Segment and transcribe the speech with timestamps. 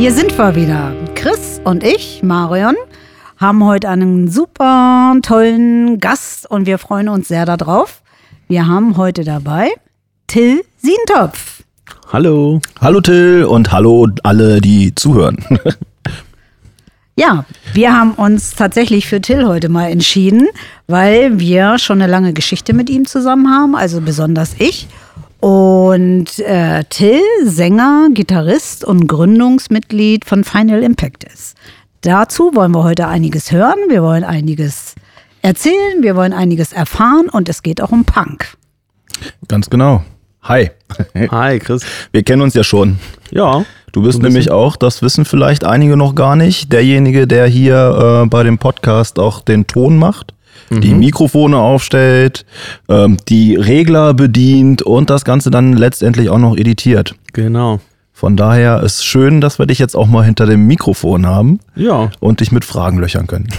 [0.00, 0.94] hier sind wir wieder.
[1.14, 2.74] Chris und ich, Marion,
[3.36, 8.00] haben heute einen super tollen Gast und wir freuen uns sehr darauf.
[8.48, 9.68] Wir haben heute dabei
[10.26, 11.64] Till Sientopf.
[12.10, 12.62] Hallo.
[12.80, 15.36] Hallo Till und hallo alle, die zuhören.
[17.16, 20.48] Ja, wir haben uns tatsächlich für Till heute mal entschieden,
[20.86, 24.88] weil wir schon eine lange Geschichte mit ihm zusammen haben, also besonders ich.
[25.40, 31.56] Und äh, Till, Sänger, Gitarrist und Gründungsmitglied von Final Impact ist.
[32.02, 34.94] Dazu wollen wir heute einiges hören, wir wollen einiges
[35.42, 38.56] erzählen, wir wollen einiges erfahren und es geht auch um Punk.
[39.48, 40.02] Ganz genau.
[40.42, 40.70] Hi.
[41.14, 41.84] Hi, Chris.
[42.12, 42.98] Wir kennen uns ja schon.
[43.30, 43.64] Ja.
[43.92, 48.26] Du bist nämlich auch, das wissen vielleicht einige noch gar nicht, derjenige, der hier äh,
[48.26, 50.32] bei dem Podcast auch den Ton macht,
[50.70, 50.80] mhm.
[50.80, 52.46] die Mikrofone aufstellt,
[52.88, 57.14] ähm, die Regler bedient und das Ganze dann letztendlich auch noch editiert.
[57.32, 57.80] Genau.
[58.12, 61.58] Von daher ist schön, dass wir dich jetzt auch mal hinter dem Mikrofon haben.
[61.74, 62.10] Ja.
[62.20, 63.48] Und dich mit Fragen löchern können.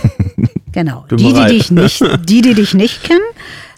[0.73, 1.04] Genau.
[1.12, 3.20] Die die, dich nicht, die, die dich nicht kennen,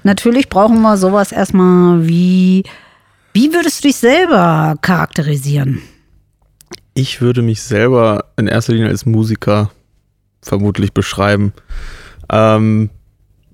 [0.04, 2.64] natürlich brauchen wir sowas erstmal wie,
[3.34, 5.82] wie würdest du dich selber charakterisieren?
[6.94, 9.72] Ich würde mich selber in erster Linie als Musiker
[10.44, 11.54] vermutlich beschreiben.
[12.30, 12.92] Ähm,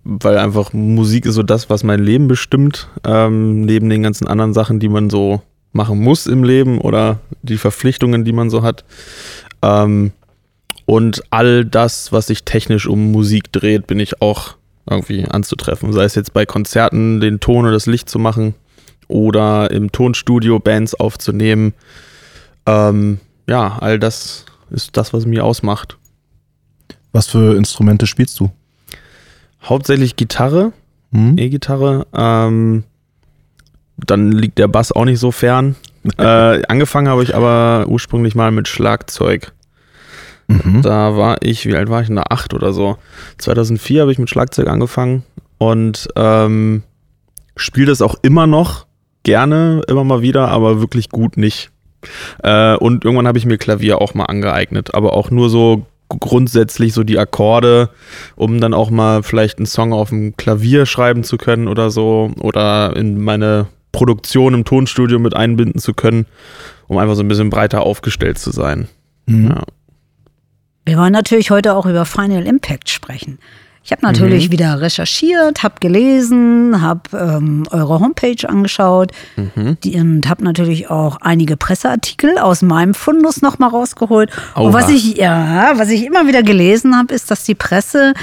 [0.09, 4.53] weil einfach Musik ist so das, was mein Leben bestimmt, ähm, neben den ganzen anderen
[4.55, 8.83] Sachen, die man so machen muss im Leben oder die Verpflichtungen, die man so hat.
[9.61, 10.11] Ähm,
[10.85, 14.55] und all das, was sich technisch um Musik dreht, bin ich auch
[14.89, 15.93] irgendwie anzutreffen.
[15.93, 18.55] Sei es jetzt bei Konzerten, den Ton oder das Licht zu machen
[19.07, 21.73] oder im Tonstudio Bands aufzunehmen.
[22.65, 25.97] Ähm, ja, all das ist das, was mir ausmacht.
[27.11, 28.49] Was für Instrumente spielst du?
[29.63, 30.73] Hauptsächlich Gitarre,
[31.11, 31.37] hm?
[31.37, 32.07] E-Gitarre.
[32.13, 32.83] Ähm,
[33.97, 35.75] dann liegt der Bass auch nicht so fern.
[36.17, 39.51] äh, angefangen habe ich aber ursprünglich mal mit Schlagzeug.
[40.47, 40.81] Mhm.
[40.81, 42.09] Da war ich, wie alt war ich?
[42.09, 42.97] In der 8 oder so.
[43.37, 45.23] 2004 habe ich mit Schlagzeug angefangen
[45.57, 46.83] und ähm,
[47.55, 48.87] spiele das auch immer noch
[49.23, 51.69] gerne, immer mal wieder, aber wirklich gut nicht.
[52.41, 56.93] Äh, und irgendwann habe ich mir Klavier auch mal angeeignet, aber auch nur so grundsätzlich
[56.93, 57.89] so die Akkorde,
[58.35, 62.31] um dann auch mal vielleicht einen Song auf dem Klavier schreiben zu können oder so
[62.39, 66.25] oder in meine Produktion im Tonstudio mit einbinden zu können,
[66.87, 68.87] um einfach so ein bisschen breiter aufgestellt zu sein.
[69.25, 69.49] Mhm.
[69.49, 69.63] Ja.
[70.85, 73.37] Wir wollen natürlich heute auch über Final Impact sprechen.
[73.89, 74.51] Ich habe natürlich mhm.
[74.51, 79.79] wieder recherchiert, habe gelesen, habe ähm, eure Homepage angeschaut mhm.
[79.83, 84.29] die, und habe natürlich auch einige Presseartikel aus meinem Fundus nochmal rausgeholt.
[84.53, 84.61] Oha.
[84.61, 88.13] Und was ich, ja, was ich immer wieder gelesen habe, ist, dass die Presse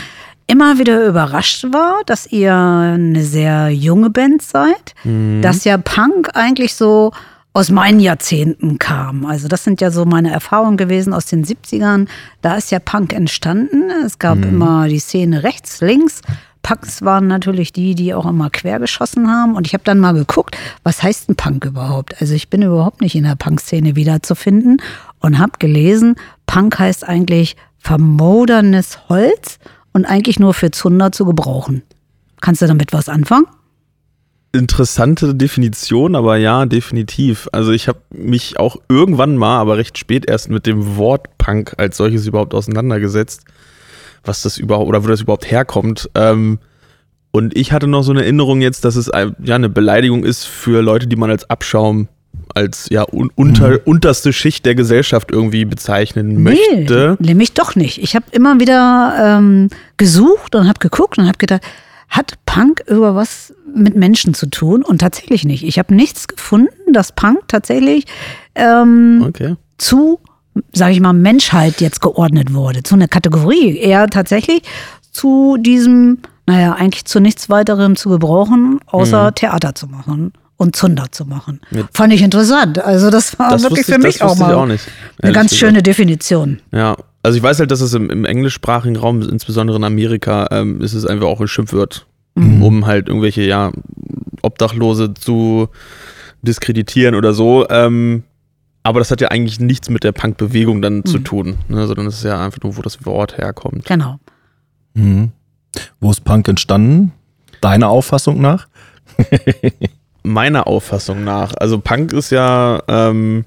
[0.47, 5.43] immer wieder überrascht war, dass ihr eine sehr junge Band seid, mhm.
[5.43, 7.11] dass ja Punk eigentlich so
[7.57, 9.25] aus meinen Jahrzehnten kam.
[9.25, 12.07] Also das sind ja so meine Erfahrungen gewesen aus den 70ern.
[12.43, 13.91] Da ist ja Punk entstanden.
[14.05, 14.45] Es gab mhm.
[14.45, 16.21] immer die Szene rechts, links.
[16.61, 19.55] Punks waren natürlich die, die auch immer quer geschossen haben.
[19.55, 22.21] Und ich habe dann mal geguckt, was heißt ein Punk überhaupt?
[22.21, 24.83] Also ich bin überhaupt nicht in der Punk-Szene wiederzufinden
[25.21, 29.59] und habe gelesen, Punk heißt eigentlich vermodernes Holz
[29.95, 31.85] und eigentlich nur für Zunder zu gebrauchen.
[32.43, 33.47] Kannst du damit was anfangen?
[34.53, 37.49] Interessante Definition, aber ja, definitiv.
[37.53, 41.75] Also ich habe mich auch irgendwann mal, aber recht spät erst mit dem Wort Punk
[41.79, 43.45] als solches überhaupt auseinandergesetzt,
[44.25, 46.11] was das überhaupt oder wo das überhaupt herkommt.
[46.15, 46.59] Ähm,
[47.33, 50.81] und ich hatte noch so eine Erinnerung jetzt, dass es ja eine Beleidigung ist für
[50.83, 52.09] Leute, die man als Abschaum
[52.55, 53.81] als ja un unter, mhm.
[53.85, 57.17] unterste Schicht der Gesellschaft irgendwie bezeichnen möchte.
[57.19, 58.03] Nee, nämlich doch nicht.
[58.03, 61.63] Ich habe immer wieder ähm, gesucht und habe geguckt und habe gedacht,
[62.09, 64.83] hat Punk über was mit Menschen zu tun?
[64.83, 65.65] Und tatsächlich nicht.
[65.65, 68.07] Ich habe nichts gefunden, dass Punk tatsächlich
[68.55, 69.57] ähm, okay.
[69.79, 70.21] zu,
[70.73, 73.77] sage ich mal, Menschheit jetzt geordnet wurde, zu einer Kategorie.
[73.77, 74.63] Eher tatsächlich
[75.11, 79.35] zu diesem, naja, eigentlich zu nichts weiterem zu gebrauchen, außer mhm.
[79.35, 81.61] Theater zu machen und Zunder zu machen.
[81.71, 82.79] Mit Fand ich interessant.
[82.79, 84.85] Also das war das wirklich für mich auch mal auch nicht,
[85.23, 86.61] eine ganz schöne Definition.
[86.73, 90.81] Ja, also ich weiß halt, dass es im, im englischsprachigen Raum, insbesondere in Amerika, ähm,
[90.81, 92.07] ist es einfach auch ein Schimpfwort,
[92.37, 92.63] mhm.
[92.63, 93.73] um halt irgendwelche, ja,
[94.43, 95.69] Obdachlose zu
[96.43, 97.69] diskreditieren oder so.
[97.69, 98.23] Ähm,
[98.85, 101.07] aber das hat ja eigentlich nichts mit der Punk-Bewegung dann mhm.
[101.07, 103.87] zu tun, ne, sondern es ist ja einfach nur, wo das Wort herkommt.
[103.87, 104.21] Genau.
[104.95, 105.33] Mhm.
[105.99, 107.11] Wo ist Punk entstanden?
[107.61, 108.69] Deiner Auffassung nach?
[110.23, 111.55] Meiner Auffassung nach.
[111.57, 113.47] Also Punk ist ja ähm,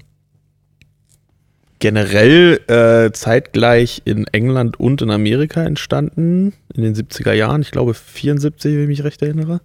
[1.80, 7.94] generell äh, zeitgleich in England und in Amerika entstanden, in den 70er Jahren, ich glaube
[7.94, 9.60] 74, wenn ich mich recht erinnere.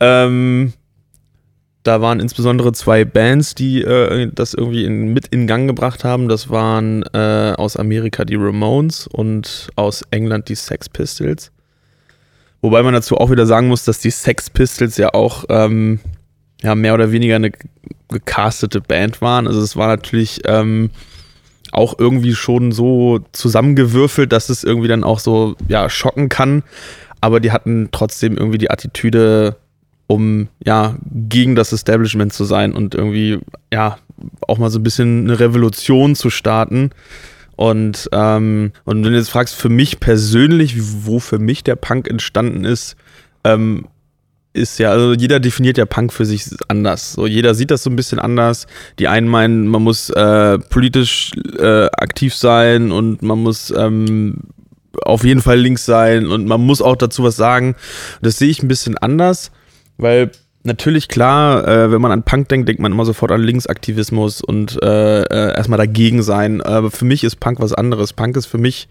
[0.00, 0.72] Ähm,
[1.82, 6.28] Da waren insbesondere zwei Bands, die äh, das irgendwie in, mit in Gang gebracht haben.
[6.28, 11.52] Das waren äh, aus Amerika die Ramones und aus England die Sex Pistols.
[12.62, 16.00] Wobei man dazu auch wieder sagen muss, dass die Sex Pistols ja auch ähm,
[16.62, 17.52] ja, mehr oder weniger eine
[18.14, 19.46] gecastete Band waren.
[19.46, 20.90] Also es war natürlich ähm,
[21.72, 26.62] auch irgendwie schon so zusammengewürfelt, dass es irgendwie dann auch so ja, schocken kann.
[27.20, 29.56] Aber die hatten trotzdem irgendwie die Attitüde,
[30.06, 33.40] um ja gegen das Establishment zu sein und irgendwie
[33.72, 33.98] ja
[34.46, 36.90] auch mal so ein bisschen eine Revolution zu starten.
[37.56, 42.08] Und, ähm, und wenn du jetzt fragst, für mich persönlich, wo für mich der Punk
[42.08, 42.96] entstanden ist,
[43.44, 43.86] ähm,
[44.54, 47.12] ist ja, also jeder definiert ja Punk für sich anders.
[47.12, 48.66] So, jeder sieht das so ein bisschen anders.
[48.98, 54.38] Die einen meinen, man muss äh, politisch äh, aktiv sein und man muss ähm,
[55.02, 57.74] auf jeden Fall links sein und man muss auch dazu was sagen.
[58.22, 59.50] Das sehe ich ein bisschen anders,
[59.98, 60.30] weil
[60.62, 64.82] natürlich klar, äh, wenn man an Punk denkt, denkt man immer sofort an Linksaktivismus und
[64.82, 66.62] äh, äh, erstmal dagegen sein.
[66.62, 68.12] Aber für mich ist Punk was anderes.
[68.12, 68.88] Punk ist für mich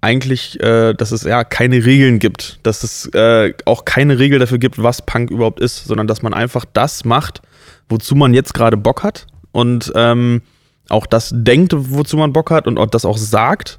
[0.00, 4.58] eigentlich, äh, dass es ja keine Regeln gibt, dass es äh, auch keine Regel dafür
[4.58, 7.42] gibt, was Punk überhaupt ist, sondern dass man einfach das macht,
[7.88, 10.42] wozu man jetzt gerade Bock hat und ähm,
[10.88, 13.78] auch das denkt, wozu man Bock hat und auch das auch sagt.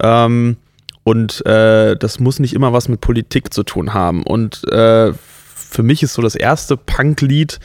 [0.00, 0.56] Ähm,
[1.04, 4.24] und äh, das muss nicht immer was mit Politik zu tun haben.
[4.24, 5.12] Und äh,
[5.54, 7.60] für mich ist so das erste Punk-Lied,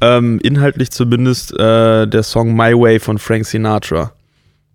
[0.00, 4.12] ähm, inhaltlich zumindest, äh, der Song My Way von Frank Sinatra.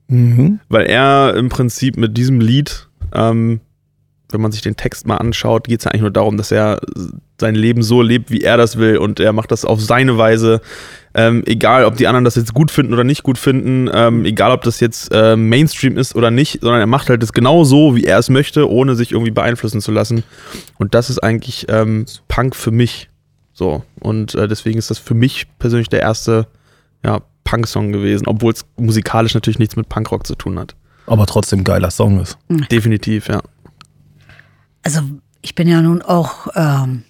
[0.08, 0.60] Mhm.
[0.70, 3.60] Weil er im Prinzip mit diesem Lied, ähm,
[4.32, 6.80] wenn man sich den Text mal anschaut, geht es ja eigentlich nur darum, dass er
[7.40, 10.60] sein Leben so lebt, wie er das will und er macht das auf seine Weise.
[11.14, 14.52] Ähm, egal, ob die anderen das jetzt gut finden oder nicht gut finden, ähm, egal,
[14.52, 17.96] ob das jetzt äh, Mainstream ist oder nicht, sondern er macht halt das genau so,
[17.96, 20.24] wie er es möchte, ohne sich irgendwie beeinflussen zu lassen.
[20.78, 23.10] Und das ist eigentlich ähm, Punk für mich.
[23.54, 23.84] So.
[24.00, 26.48] Und äh, deswegen ist das für mich persönlich der erste
[27.04, 30.76] ja, Punk-Song gewesen, obwohl es musikalisch natürlich nichts mit Punkrock zu tun hat.
[31.06, 32.38] Aber trotzdem geiler Song ist.
[32.50, 32.68] Mhm.
[32.70, 33.42] Definitiv, ja.
[34.84, 35.00] Also
[35.42, 37.04] ich bin ja nun auch ähm,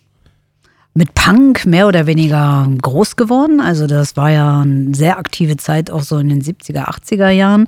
[0.94, 3.60] mit Punk mehr oder weniger groß geworden.
[3.60, 7.66] Also das war ja eine sehr aktive Zeit auch so in den 70er, 80er Jahren.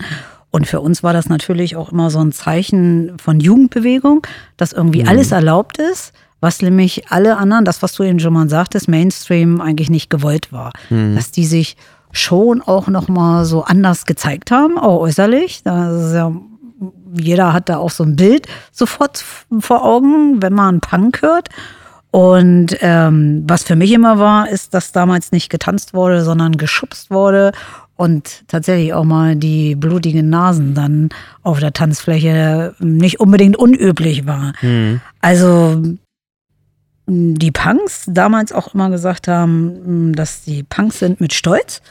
[0.52, 4.26] Und für uns war das natürlich auch immer so ein Zeichen von Jugendbewegung,
[4.58, 5.10] dass irgendwie mhm.
[5.10, 9.60] alles erlaubt ist, was nämlich alle anderen, das, was du eben schon mal sagtest, Mainstream
[9.60, 10.72] eigentlich nicht gewollt war.
[10.92, 11.16] Mhm.
[11.16, 11.76] Dass die sich
[12.12, 15.64] schon auch noch mal so anders gezeigt haben, auch äußerlich.
[15.66, 16.32] Ja,
[17.14, 19.24] jeder hat da auch so ein Bild sofort
[19.60, 21.50] vor Augen, wenn man Punk hört.
[22.12, 27.12] Und ähm, was für mich immer war, ist, dass damals nicht getanzt wurde, sondern geschubst
[27.12, 27.52] wurde
[27.96, 31.10] und tatsächlich auch mal die blutigen Nasen dann
[31.44, 34.54] auf der Tanzfläche nicht unbedingt unüblich war.
[34.62, 35.02] Mhm.
[35.22, 35.84] Also
[37.10, 41.82] die Punks damals auch immer gesagt haben, dass die Punks sind mit Stolz.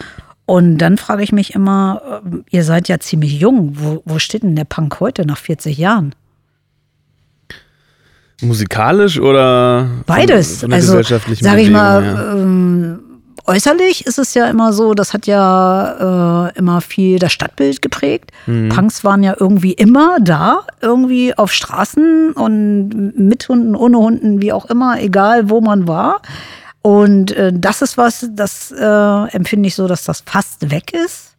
[0.47, 3.73] Und dann frage ich mich immer, äh, ihr seid ja ziemlich jung.
[3.75, 6.15] Wo, wo steht denn der Punk heute nach 40 Jahren?
[8.41, 10.61] Musikalisch oder beides?
[10.61, 12.33] Von, von also sage ich mal, ja.
[12.35, 13.01] ähm,
[13.49, 18.31] äußerlich ist es ja immer so, das hat ja äh, immer viel das Stadtbild geprägt.
[18.47, 18.69] Mhm.
[18.69, 24.53] Punks waren ja irgendwie immer da, irgendwie auf Straßen und mit Hunden, ohne Hunden, wie
[24.53, 26.21] auch immer, egal wo man war.
[26.83, 31.35] Und äh, das ist was, das äh, empfinde ich so, dass das fast weg ist.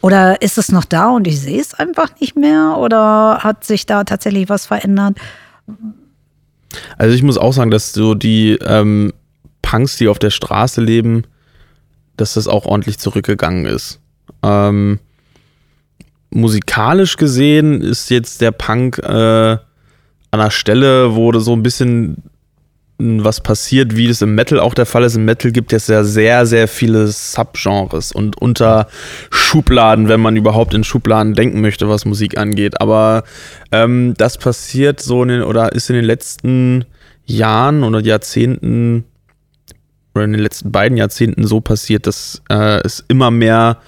[0.00, 2.76] Oder ist es noch da und ich sehe es einfach nicht mehr?
[2.78, 5.16] Oder hat sich da tatsächlich was verändert?
[6.96, 9.12] Also ich muss auch sagen, dass so die ähm,
[9.68, 11.24] Punks, die auf der Straße leben,
[12.16, 14.00] dass das auch ordentlich zurückgegangen ist.
[14.42, 14.98] Ähm,
[16.30, 19.60] musikalisch gesehen ist jetzt der Punk äh, an
[20.30, 22.22] einer Stelle, wo so ein bisschen
[22.98, 25.16] was passiert, wie das im Metal auch der Fall ist.
[25.16, 30.82] Im Metal gibt es ja sehr, sehr viele Subgenres und Unterschubladen, wenn man überhaupt in
[30.82, 32.80] Schubladen denken möchte, was Musik angeht.
[32.80, 33.22] Aber
[33.70, 36.86] ähm, das passiert so in den, oder ist in den letzten
[37.26, 39.04] Jahren oder Jahrzehnten
[40.18, 43.78] oder in den letzten beiden Jahrzehnten so passiert, dass äh, es immer mehr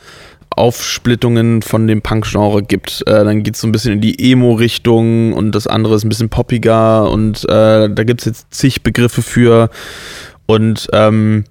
[0.51, 3.03] Aufsplittungen von dem Punk-Genre gibt.
[3.07, 6.09] Äh, dann geht es so ein bisschen in die Emo-Richtung und das andere ist ein
[6.09, 9.71] bisschen poppiger und äh, da gibt es jetzt zig Begriffe für.
[10.47, 11.45] Und ähm,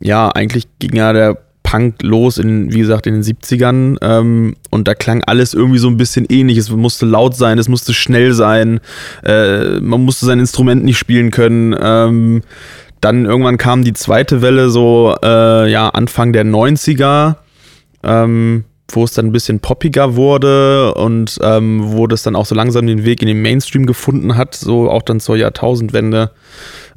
[0.00, 4.88] ja, eigentlich ging ja der Punk los in, wie gesagt, in den 70ern ähm, und
[4.88, 6.56] da klang alles irgendwie so ein bisschen ähnlich.
[6.56, 8.80] Es musste laut sein, es musste schnell sein,
[9.22, 11.76] äh, man musste sein Instrument nicht spielen können.
[11.78, 12.42] Ähm,
[13.00, 17.36] dann irgendwann kam die zweite Welle, so äh, ja, Anfang der 90er,
[18.02, 22.54] ähm, wo es dann ein bisschen poppiger wurde und ähm, wo das dann auch so
[22.54, 26.30] langsam den Weg in den Mainstream gefunden hat, so auch dann zur Jahrtausendwende.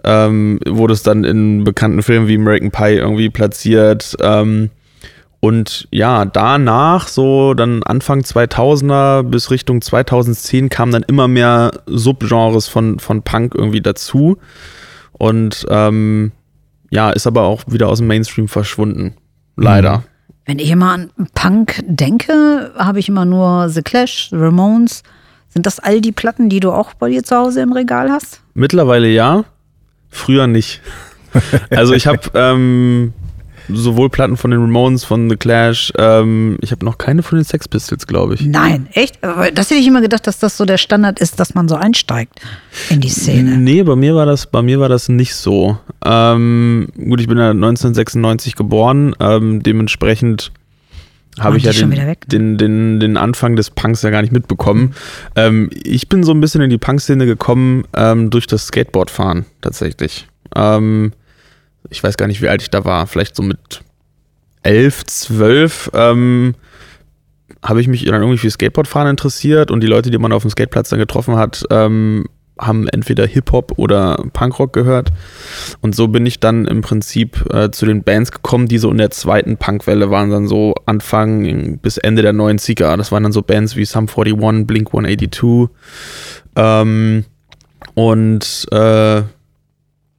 [0.03, 4.15] ähm, wurde es dann in bekannten Filmen wie American Pie irgendwie platziert.
[4.22, 4.70] Ähm,
[5.39, 12.67] und ja, danach, so dann Anfang 2000er bis Richtung 2010, kamen dann immer mehr Subgenres
[12.67, 14.38] von, von Punk irgendwie dazu.
[15.13, 16.32] Und ähm,
[16.89, 19.15] ja, ist aber auch wieder aus dem Mainstream verschwunden.
[19.56, 20.00] Leider.
[20.00, 20.03] Mhm.
[20.46, 25.03] Wenn ich immer an Punk denke, habe ich immer nur The Clash, The Ramones.
[25.50, 28.41] Sind das all die Platten, die du auch bei dir zu Hause im Regal hast?
[28.53, 29.44] Mittlerweile ja,
[30.10, 30.82] früher nicht.
[31.70, 33.13] also ich habe ähm,
[33.70, 35.91] sowohl Platten von den Ramones, von The Clash.
[35.98, 38.41] Ähm, ich habe noch keine von den Sex Pistols, glaube ich.
[38.41, 39.20] Nein, echt?
[39.22, 42.41] Das hätte ich immer gedacht, dass das so der Standard ist, dass man so einsteigt
[42.89, 43.58] in die Szene.
[43.58, 45.77] Nee, bei mir war das, bei mir war das nicht so.
[46.03, 50.51] Ähm, gut, ich bin ja 1996 geboren, ähm, dementsprechend
[51.39, 52.15] habe ich ja den, weg, ne?
[52.27, 54.94] den, den, den Anfang des Punks ja gar nicht mitbekommen.
[55.36, 60.27] Ähm, ich bin so ein bisschen in die Punk-Szene gekommen ähm, durch das Skateboardfahren tatsächlich.
[60.56, 61.13] Ähm,
[61.91, 63.81] ich weiß gar nicht, wie alt ich da war, vielleicht so mit
[64.63, 66.55] elf, zwölf, ähm,
[67.62, 70.51] habe ich mich dann irgendwie für Skateboardfahren interessiert und die Leute, die man auf dem
[70.51, 72.25] Skateplatz dann getroffen hat, ähm,
[72.60, 75.12] haben entweder Hip-Hop oder Punkrock gehört.
[75.81, 78.98] Und so bin ich dann im Prinzip äh, zu den Bands gekommen, die so in
[78.98, 82.98] der zweiten Punkwelle waren, dann so Anfang bis Ende der 90er.
[82.98, 85.69] Das waren dann so Bands wie Sum 41, Blink 182
[86.55, 87.25] ähm,
[87.95, 89.24] und äh,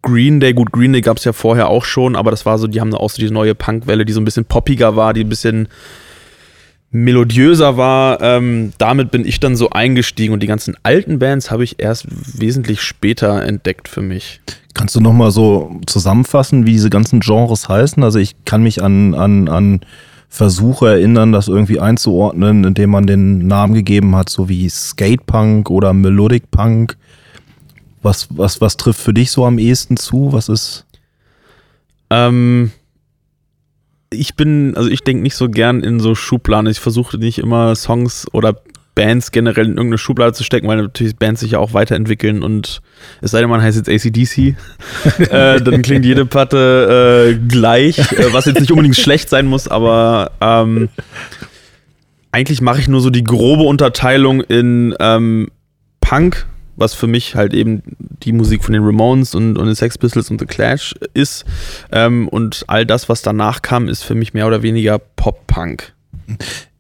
[0.03, 2.67] Green Day, gut, Green Day gab es ja vorher auch schon, aber das war so,
[2.67, 5.29] die haben auch so diese neue Punkwelle, die so ein bisschen poppiger war, die ein
[5.29, 5.69] bisschen
[6.91, 8.21] melodiöser war.
[8.21, 12.07] Ähm, damit bin ich dann so eingestiegen und die ganzen alten Bands habe ich erst
[12.39, 14.41] wesentlich später entdeckt für mich.
[14.75, 18.03] Kannst du nochmal so zusammenfassen, wie diese ganzen Genres heißen?
[18.03, 19.81] Also ich kann mich an, an, an
[20.29, 25.93] Versuche erinnern, das irgendwie einzuordnen, indem man den Namen gegeben hat, so wie Skatepunk oder
[25.93, 26.97] Melodic Punk.
[28.03, 30.33] Was, was, was trifft für dich so am ehesten zu?
[30.33, 30.87] Was ist?
[32.11, 32.73] Ähm,
[34.11, 36.71] ich bin, also ich denke nicht so gern in so Schubladen.
[36.71, 38.61] Ich versuche nicht immer Songs oder
[38.95, 42.83] Bands generell in irgendeine Schublade zu stecken, weil natürlich Bands sich ja auch weiterentwickeln und
[43.23, 44.55] es sei denn, man heißt jetzt ACDC,
[45.31, 49.67] äh, dann klingt jede Platte äh, gleich, äh, was jetzt nicht unbedingt schlecht sein muss,
[49.67, 50.91] aber ähm,
[52.33, 55.49] eigentlich mache ich nur so die grobe Unterteilung in ähm,
[56.01, 56.47] Punk,
[56.83, 57.83] was für mich halt eben
[58.23, 61.45] die Musik von den Ramones und, und den Sex Pistols und The Clash ist.
[61.93, 65.95] Ähm, und all das, was danach kam, ist für mich mehr oder weniger Pop-Punk.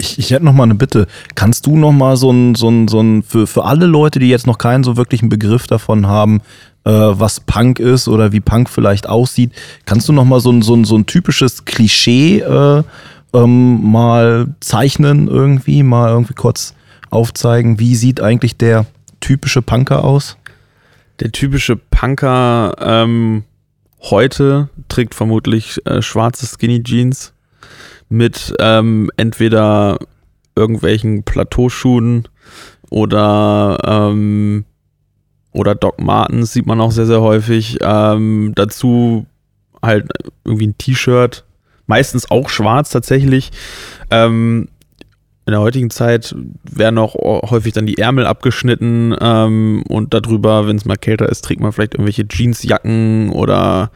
[0.00, 1.06] Ich, ich hätte noch mal eine Bitte.
[1.36, 4.28] Kannst du noch mal so ein, so ein, so ein für, für alle Leute, die
[4.28, 6.40] jetzt noch keinen so wirklichen Begriff davon haben,
[6.84, 9.52] äh, was Punk ist oder wie Punk vielleicht aussieht,
[9.86, 12.82] kannst du noch mal so ein, so ein, so ein typisches Klischee äh,
[13.34, 16.74] ähm, mal zeichnen irgendwie, mal irgendwie kurz
[17.10, 18.86] aufzeigen, wie sieht eigentlich der
[19.22, 20.36] typische Punker aus?
[21.20, 23.44] Der typische Punker ähm,
[24.02, 27.32] heute trägt vermutlich äh, schwarze Skinny Jeans
[28.10, 29.98] mit ähm, entweder
[30.54, 32.28] irgendwelchen Plateauschuhen
[32.90, 34.66] oder ähm,
[35.52, 37.78] oder Doc Martens sieht man auch sehr, sehr häufig.
[37.80, 39.26] Ähm, dazu
[39.82, 40.08] halt
[40.44, 41.44] irgendwie ein T-Shirt,
[41.86, 43.50] meistens auch schwarz tatsächlich.
[44.10, 44.68] Ähm,
[45.44, 47.16] in der heutigen Zeit werden auch
[47.50, 51.72] häufig dann die Ärmel abgeschnitten ähm, und darüber, wenn es mal kälter ist, trägt man
[51.72, 53.90] vielleicht irgendwelche Jeansjacken oder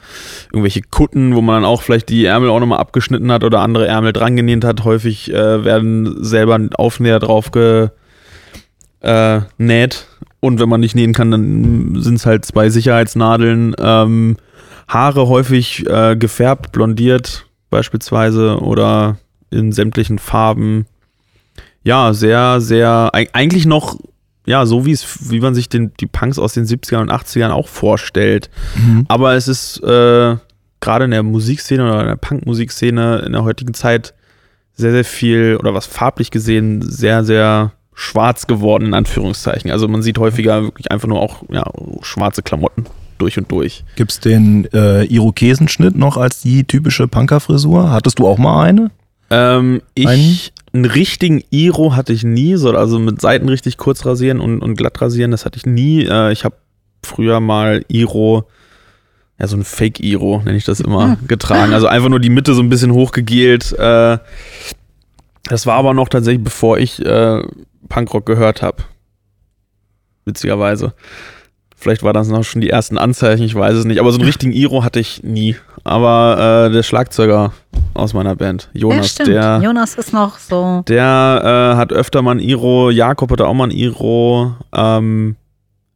[0.53, 3.87] irgendwelche Kutten, wo man dann auch vielleicht die Ärmel auch nochmal abgeschnitten hat oder andere
[3.87, 4.85] Ärmel dran genäht hat.
[4.85, 7.93] Häufig äh, werden selber Aufnäher drauf genäht
[9.01, 9.91] äh,
[10.41, 13.77] und wenn man nicht nähen kann, dann sind es halt zwei Sicherheitsnadeln.
[13.79, 14.37] Ähm,
[14.89, 19.19] Haare häufig äh, gefärbt, blondiert beispielsweise oder
[19.51, 20.87] in sämtlichen Farben
[21.87, 23.97] ja, sehr, sehr, eigentlich noch,
[24.45, 27.51] ja, so wie es, wie man sich den, die Punks aus den 70ern und 80ern
[27.51, 28.51] auch vorstellt.
[28.75, 29.05] Mhm.
[29.07, 30.37] Aber es ist äh,
[30.81, 34.15] gerade in der Musikszene oder in der Punkmusikszene in der heutigen Zeit
[34.75, 39.71] sehr, sehr viel, oder was farblich gesehen, sehr, sehr schwarz geworden, in Anführungszeichen.
[39.71, 41.63] Also man sieht häufiger wirklich einfach nur auch ja,
[42.03, 42.87] schwarze Klamotten
[43.19, 43.85] durch und durch.
[43.95, 47.93] Gibt es den äh, Irokesenschnitt noch als die typische Punkerfrisur?
[47.93, 48.91] Hattest du auch mal eine?
[49.31, 50.91] Ähm, ich, einen?
[50.91, 55.01] richtigen Iro hatte ich nie, so, also mit Seiten richtig kurz rasieren und, und glatt
[55.01, 56.05] rasieren, das hatte ich nie.
[56.05, 56.57] Äh, ich habe
[57.03, 58.49] früher mal Iro,
[59.39, 61.73] ja, so ein Fake-Iro, nenne ich das immer, getragen.
[61.73, 63.73] Also einfach nur die Mitte so ein bisschen hochgegelt.
[63.73, 64.19] Äh,
[65.45, 67.43] das war aber noch tatsächlich, bevor ich äh,
[67.89, 68.83] Punkrock gehört habe.
[70.25, 70.95] Witzigerweise.
[71.77, 74.01] Vielleicht war das noch schon die ersten Anzeichen, ich weiß es nicht.
[74.01, 75.57] Aber so einen richtigen Iro hatte ich nie.
[75.85, 77.53] Aber äh, der Schlagzeuger
[77.95, 79.61] aus meiner Band, Jonas, ja, der.
[79.63, 80.83] Jonas ist noch so.
[80.89, 82.91] Der äh, hat öfter mal ein Iro.
[82.91, 84.55] Jakob hatte auch mal ein Iro.
[84.75, 85.37] Ähm,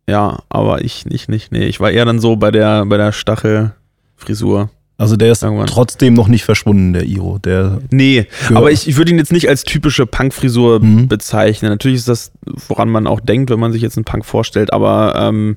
[0.08, 1.64] Ja, aber ich nicht, nicht, nee.
[1.66, 4.70] Ich war eher dann so bei der, bei der Stachelfrisur.
[5.00, 5.66] Also der ist Irgendwann.
[5.66, 7.38] trotzdem noch nicht verschwunden, der Iro.
[7.38, 11.08] Der nee, aber ich, ich würde ihn jetzt nicht als typische Punk-Frisur mhm.
[11.08, 11.70] bezeichnen.
[11.70, 12.32] Natürlich ist das,
[12.68, 15.56] woran man auch denkt, wenn man sich jetzt einen Punk vorstellt, aber ähm,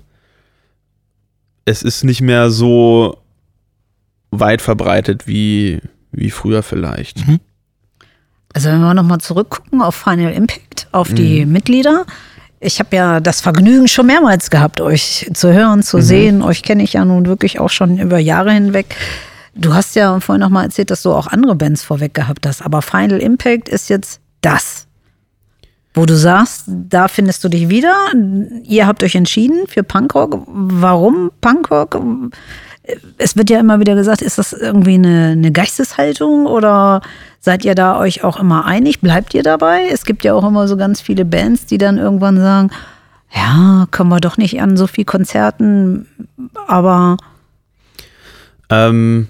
[1.66, 3.18] es ist nicht mehr so
[4.32, 7.28] weit verbreitet wie, wie früher vielleicht.
[7.28, 7.40] Mhm.
[8.54, 11.16] Also wenn wir nochmal zurückgucken auf Final Impact, auf mhm.
[11.16, 12.06] die Mitglieder.
[12.60, 16.02] Ich habe ja das Vergnügen schon mehrmals gehabt, euch zu hören, zu mhm.
[16.02, 16.42] sehen.
[16.42, 18.96] Euch kenne ich ja nun wirklich auch schon über Jahre hinweg.
[19.56, 22.62] Du hast ja vorhin noch mal erzählt, dass du auch andere Bands vorweg gehabt hast,
[22.64, 24.83] aber Final Impact ist jetzt das,
[25.94, 27.96] wo du sagst, da findest du dich wieder.
[28.64, 30.44] Ihr habt euch entschieden für Punkrock.
[30.48, 32.00] Warum Punkrock?
[33.18, 37.02] Es wird ja immer wieder gesagt, ist das irgendwie eine, eine Geisteshaltung oder
[37.40, 39.02] seid ihr da euch auch immer einig?
[39.02, 39.88] Bleibt ihr dabei?
[39.92, 42.72] Es gibt ja auch immer so ganz viele Bands, die dann irgendwann sagen,
[43.34, 46.08] ja, können wir doch nicht an so viel Konzerten,
[46.68, 47.18] aber
[48.70, 49.28] ähm,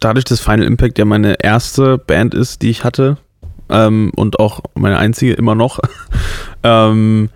[0.00, 3.16] dadurch, dass Final Impact ja meine erste Band ist, die ich hatte
[3.68, 5.80] ähm, und auch meine einzige immer noch.
[6.62, 7.28] ähm,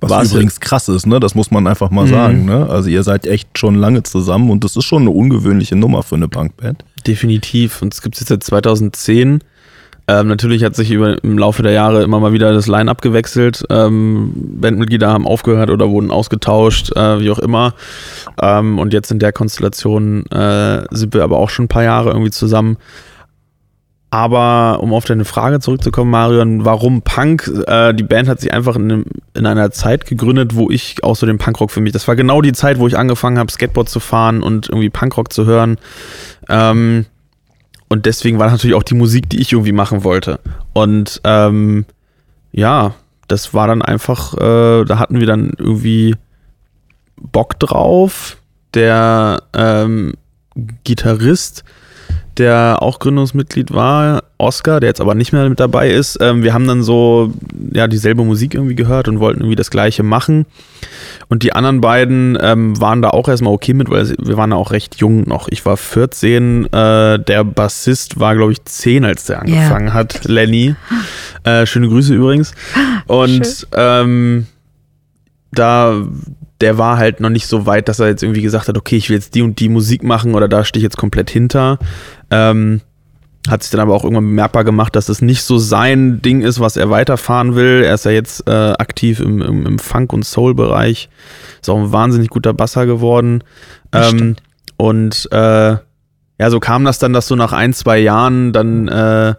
[0.00, 1.20] was übrigens krass ist, ne?
[1.20, 2.10] Das muss man einfach mal mhm.
[2.10, 2.68] sagen, ne?
[2.68, 6.16] Also ihr seid echt schon lange zusammen und das ist schon eine ungewöhnliche Nummer für
[6.16, 6.84] eine Punkband.
[7.06, 7.80] Definitiv.
[7.82, 9.40] Und es gibt es jetzt seit 2010.
[10.06, 13.64] Ähm, natürlich hat sich über, im Laufe der Jahre immer mal wieder das Line-Up gewechselt.
[13.70, 17.74] Ähm, Bandmitglieder haben aufgehört oder wurden ausgetauscht, äh, wie auch immer.
[18.40, 22.10] Ähm, und jetzt in der Konstellation äh, sind wir aber auch schon ein paar Jahre
[22.10, 22.76] irgendwie zusammen.
[24.14, 27.50] Aber um auf deine Frage zurückzukommen, Marion, warum Punk?
[27.66, 31.26] Äh, die Band hat sich einfach in, in, einer Zeit gegründet, wo ich auch so
[31.26, 33.98] den Punkrock für mich, das war genau die Zeit, wo ich angefangen habe, Skateboard zu
[33.98, 35.78] fahren und irgendwie Punkrock zu hören.
[36.48, 37.06] Ähm,
[37.88, 40.38] und deswegen war natürlich auch die Musik, die ich irgendwie machen wollte.
[40.74, 41.84] Und ähm,
[42.52, 42.94] ja,
[43.26, 46.14] das war dann einfach, äh, da hatten wir dann irgendwie
[47.16, 48.36] Bock drauf.
[48.74, 50.14] Der ähm,
[50.84, 51.64] Gitarrist
[52.38, 56.18] der auch Gründungsmitglied war, Oscar, der jetzt aber nicht mehr mit dabei ist.
[56.20, 57.32] Ähm, wir haben dann so
[57.72, 60.46] ja dieselbe Musik irgendwie gehört und wollten irgendwie das Gleiche machen.
[61.28, 64.56] Und die anderen beiden ähm, waren da auch erstmal okay mit, weil wir waren da
[64.56, 65.48] auch recht jung noch.
[65.48, 69.94] Ich war 14, äh, der Bassist war, glaube ich, 10, als der angefangen yeah.
[69.94, 70.74] hat, Lenny.
[71.44, 72.52] Äh, schöne Grüße übrigens.
[73.06, 74.46] Und ähm,
[75.52, 76.02] da
[76.60, 79.08] der war halt noch nicht so weit, dass er jetzt irgendwie gesagt hat, okay, ich
[79.08, 81.78] will jetzt die und die Musik machen oder da stehe ich jetzt komplett hinter.
[82.30, 82.80] Ähm,
[83.48, 86.60] hat sich dann aber auch irgendwann bemerkbar gemacht, dass es nicht so sein Ding ist,
[86.60, 87.82] was er weiterfahren will.
[87.84, 91.10] Er ist ja jetzt äh, aktiv im, im, im Funk- und Soul-Bereich.
[91.60, 93.44] Ist auch ein wahnsinnig guter Basser geworden.
[93.92, 94.36] Ähm,
[94.76, 95.76] und äh,
[96.38, 99.34] ja, so kam das dann, dass so nach ein, zwei Jahren dann äh,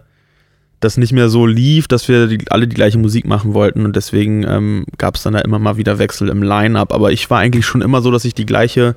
[0.86, 3.96] das nicht mehr so lief, dass wir die, alle die gleiche Musik machen wollten und
[3.96, 6.92] deswegen ähm, gab es dann da immer mal wieder Wechsel im Line-up.
[6.92, 8.96] Aber ich war eigentlich schon immer so, dass ich die gleiche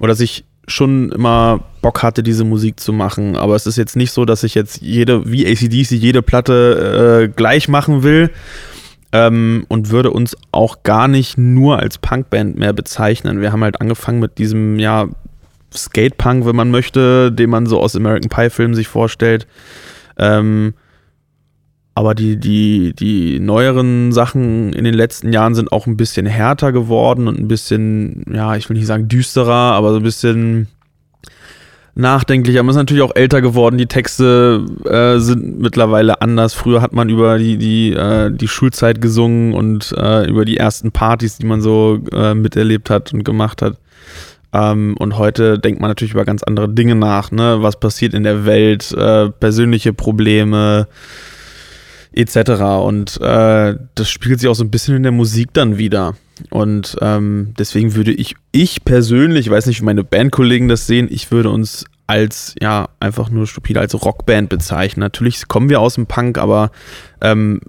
[0.00, 3.36] oder dass ich schon immer Bock hatte, diese Musik zu machen.
[3.36, 7.28] Aber es ist jetzt nicht so, dass ich jetzt jede, wie ACDC, jede Platte äh,
[7.28, 8.30] gleich machen will.
[9.12, 13.40] Ähm, und würde uns auch gar nicht nur als Punkband mehr bezeichnen.
[13.40, 15.08] Wir haben halt angefangen mit diesem, ja,
[15.72, 19.46] Skatepunk, wenn man möchte, den man so aus American Pie-Filmen sich vorstellt.
[20.18, 20.74] Ähm,
[21.94, 26.72] aber die, die, die neueren Sachen in den letzten Jahren sind auch ein bisschen härter
[26.72, 30.66] geworden und ein bisschen, ja, ich will nicht sagen düsterer, aber so ein bisschen
[31.94, 32.64] nachdenklicher.
[32.64, 33.78] Man ist natürlich auch älter geworden.
[33.78, 36.52] Die Texte äh, sind mittlerweile anders.
[36.52, 40.90] Früher hat man über die, die, äh, die Schulzeit gesungen und äh, über die ersten
[40.90, 43.76] Partys, die man so äh, miterlebt hat und gemacht hat.
[44.52, 47.30] Ähm, und heute denkt man natürlich über ganz andere Dinge nach.
[47.30, 47.58] Ne?
[47.60, 48.90] Was passiert in der Welt?
[48.92, 50.88] Äh, persönliche Probleme
[52.14, 52.62] etc.
[52.82, 56.14] Und äh, das spiegelt sich auch so ein bisschen in der Musik dann wieder.
[56.50, 61.08] Und ähm, deswegen würde ich, ich persönlich, ich weiß nicht, wie meine Bandkollegen das sehen,
[61.10, 65.00] ich würde uns als, ja, einfach nur stupide als Rockband bezeichnen.
[65.00, 66.70] Natürlich kommen wir aus dem Punk, aber
[67.20, 67.60] ähm,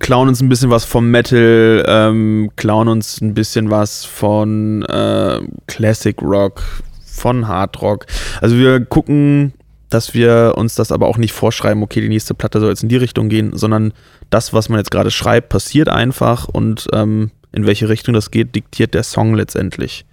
[0.00, 5.40] klauen uns ein bisschen was vom Metal, ähm, klauen uns ein bisschen was von äh,
[5.66, 6.62] Classic Rock,
[7.04, 8.06] von Hard Rock.
[8.40, 9.52] Also wir gucken
[9.90, 12.88] dass wir uns das aber auch nicht vorschreiben, okay, die nächste Platte soll jetzt in
[12.88, 13.92] die Richtung gehen, sondern
[14.30, 18.54] das, was man jetzt gerade schreibt, passiert einfach und ähm, in welche Richtung das geht,
[18.54, 20.06] diktiert der Song letztendlich.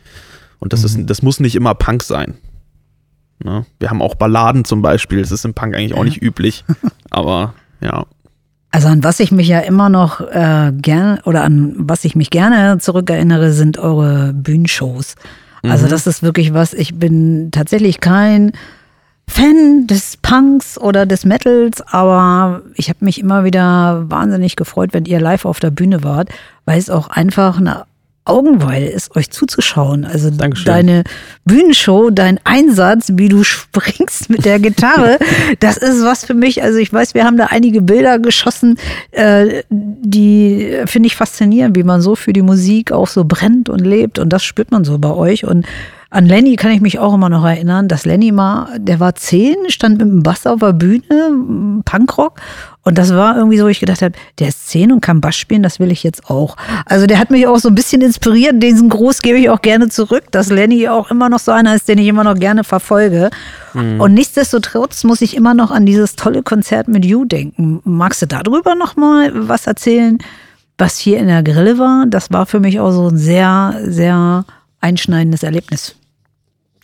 [0.59, 1.01] Und das, mhm.
[1.01, 2.33] ist, das muss nicht immer Punk sein.
[3.43, 3.65] Ne?
[3.79, 6.65] Wir haben auch Balladen zum Beispiel, das ist im Punk eigentlich auch nicht üblich,
[7.11, 8.05] aber ja.
[8.71, 12.31] Also an was ich mich ja immer noch äh, gerne oder an was ich mich
[12.31, 15.15] gerne zurückerinnere, sind eure Bühnenshows.
[15.63, 15.89] Also mhm.
[15.89, 18.51] das ist wirklich was, ich bin tatsächlich kein
[19.29, 25.05] Fan des Punks oder des Metals, aber ich habe mich immer wieder wahnsinnig gefreut, wenn
[25.05, 26.29] ihr live auf der Bühne wart,
[26.65, 27.85] weil es auch einfach eine
[28.27, 30.05] Augenweide ist, euch zuzuschauen.
[30.05, 30.65] Also Dankeschön.
[30.65, 31.03] deine
[31.45, 35.17] Bühnenshow, dein Einsatz, wie du springst mit der Gitarre,
[35.59, 36.61] das ist was für mich.
[36.61, 38.77] Also ich weiß, wir haben da einige Bilder geschossen,
[39.11, 43.79] äh, die finde ich faszinierend, wie man so für die Musik auch so brennt und
[43.79, 44.19] lebt.
[44.19, 45.45] Und das spürt man so bei euch.
[45.45, 45.65] Und
[46.10, 49.56] an Lenny kann ich mich auch immer noch erinnern, dass Lenny mal, der war zehn,
[49.67, 52.39] stand mit dem Bass auf der Bühne, Punkrock.
[52.84, 55.36] Und das war irgendwie so, wo ich gedacht habe, der ist zehn und kann Bass
[55.36, 56.56] spielen, das will ich jetzt auch.
[56.86, 58.63] Also der hat mich auch so ein bisschen inspiriert.
[58.63, 61.89] Diesen Gruß gebe ich auch gerne zurück, dass Lenny auch immer noch so einer ist,
[61.89, 63.30] den ich immer noch gerne verfolge.
[63.74, 64.00] Mhm.
[64.00, 67.82] Und nichtsdestotrotz muss ich immer noch an dieses tolle Konzert mit You denken.
[67.84, 70.20] Magst du darüber noch mal was erzählen,
[70.78, 72.06] was hier in der Grille war?
[72.08, 74.46] Das war für mich auch so ein sehr, sehr
[74.81, 75.95] einschneidendes Erlebnis.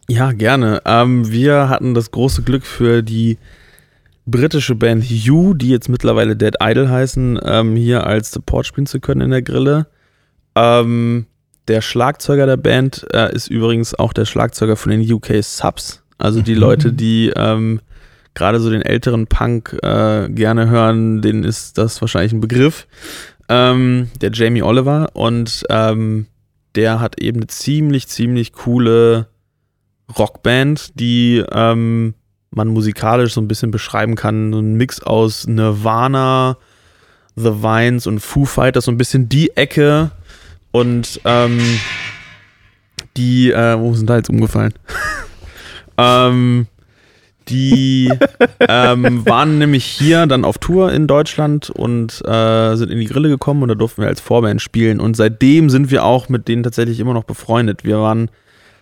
[0.09, 0.81] Ja, gerne.
[0.85, 3.37] Ähm, wir hatten das große Glück für die
[4.25, 8.99] britische Band You, die jetzt mittlerweile Dead Idol heißen, ähm, hier als Support spielen zu
[8.99, 9.87] können in der Grille.
[10.55, 11.25] Ähm,
[11.67, 16.03] der Schlagzeuger der Band äh, ist übrigens auch der Schlagzeuger von den UK Subs.
[16.17, 16.59] Also die mhm.
[16.59, 17.81] Leute, die ähm,
[18.33, 22.87] gerade so den älteren Punk äh, gerne hören, denen ist das wahrscheinlich ein Begriff.
[23.49, 26.27] Ähm, der Jamie Oliver und ähm,
[26.75, 29.27] der hat eben eine ziemlich, ziemlich coole
[30.17, 32.15] Rockband, die ähm,
[32.51, 34.53] man musikalisch so ein bisschen beschreiben kann.
[34.53, 36.57] So ein Mix aus Nirvana,
[37.35, 40.11] The Vines und Foo Fighters, so ein bisschen die Ecke.
[40.71, 41.59] Und ähm,
[43.17, 44.73] die, äh, wo sind da jetzt umgefallen?
[45.97, 46.67] ähm,
[47.49, 48.11] die
[48.59, 53.29] ähm, waren nämlich hier dann auf Tour in Deutschland und äh, sind in die Grille
[53.29, 54.99] gekommen und da durften wir als Vorband spielen.
[54.99, 57.83] Und seitdem sind wir auch mit denen tatsächlich immer noch befreundet.
[57.83, 58.29] Wir waren,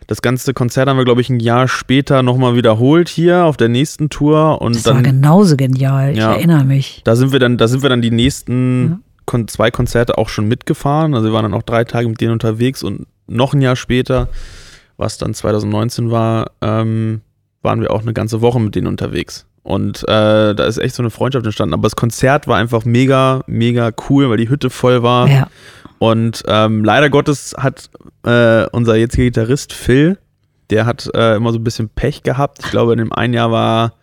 [0.07, 3.69] das ganze Konzert haben wir, glaube ich, ein Jahr später nochmal wiederholt hier auf der
[3.69, 4.61] nächsten Tour.
[4.61, 7.01] Und das dann, war genauso genial, ich ja, erinnere mich.
[7.03, 8.99] Da sind wir dann, da sind wir dann die nächsten ja.
[9.25, 11.13] Kon zwei Konzerte auch schon mitgefahren.
[11.13, 14.27] Also wir waren dann auch drei Tage mit denen unterwegs und noch ein Jahr später,
[14.97, 17.21] was dann 2019 war, ähm,
[17.61, 19.45] waren wir auch eine ganze Woche mit denen unterwegs.
[19.63, 21.73] Und äh, da ist echt so eine Freundschaft entstanden.
[21.73, 25.27] Aber das Konzert war einfach mega, mega cool, weil die Hütte voll war.
[25.27, 25.47] Ja.
[25.99, 27.91] Und ähm, leider Gottes hat
[28.25, 30.17] äh, unser jetziger Gitarrist Phil,
[30.71, 32.59] der hat äh, immer so ein bisschen Pech gehabt.
[32.63, 33.93] Ich glaube, in dem einen Jahr war,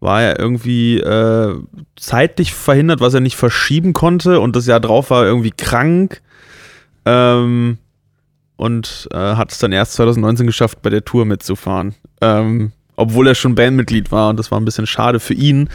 [0.00, 1.54] war er irgendwie äh,
[1.94, 4.40] zeitlich verhindert, was er nicht verschieben konnte.
[4.40, 6.22] Und das Jahr drauf war er irgendwie krank.
[7.04, 7.78] Ähm,
[8.56, 11.94] und äh, hat es dann erst 2019 geschafft, bei der Tour mitzufahren.
[12.20, 15.68] Ähm, obwohl er schon Bandmitglied war und das war ein bisschen schade für ihn.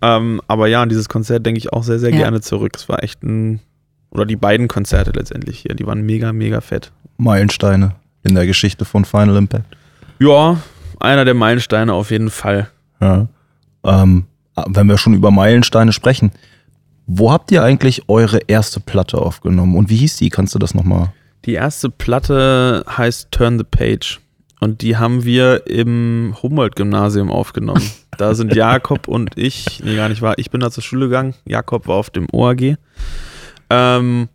[0.00, 2.16] Ähm, aber ja, an dieses Konzert denke ich auch sehr, sehr ja.
[2.16, 2.72] gerne zurück.
[2.74, 3.60] Es war echt ein,
[4.10, 6.90] oder die beiden Konzerte letztendlich hier, die waren mega, mega fett.
[7.18, 9.66] Meilensteine in der Geschichte von Final Impact.
[10.18, 10.56] Ja,
[10.98, 12.68] einer der Meilensteine auf jeden Fall.
[13.00, 13.26] Ja.
[13.84, 14.24] Ähm,
[14.66, 16.32] wenn wir schon über Meilensteine sprechen,
[17.06, 20.30] wo habt ihr eigentlich eure erste Platte aufgenommen und wie hieß die?
[20.30, 21.12] Kannst du das nochmal?
[21.44, 24.21] Die erste Platte heißt Turn the Page.
[24.62, 27.82] Und die haben wir im Humboldt-Gymnasium aufgenommen.
[28.18, 31.34] Da sind Jakob und ich, nee, gar nicht wahr, ich bin da zur Schule gegangen.
[31.46, 32.76] Jakob war auf dem OAG.
[33.70, 34.28] Ähm,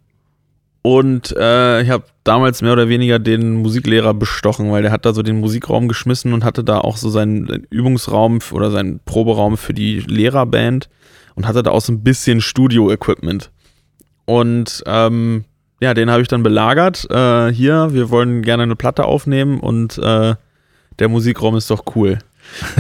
[0.81, 5.13] und äh, ich habe damals mehr oder weniger den Musiklehrer bestochen, weil der hat da
[5.13, 9.75] so den Musikraum geschmissen und hatte da auch so seinen Übungsraum oder seinen Proberaum für
[9.75, 10.89] die Lehrerband
[11.35, 13.51] und hatte da auch so ein bisschen Studio-Equipment.
[14.25, 15.45] Und ähm,
[15.79, 17.07] ja, den habe ich dann belagert.
[17.09, 20.35] Äh, hier, wir wollen gerne eine Platte aufnehmen und äh,
[20.99, 22.19] der Musikraum ist doch cool.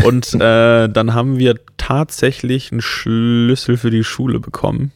[0.03, 4.91] Und äh, dann haben wir tatsächlich einen Schlüssel für die Schule bekommen.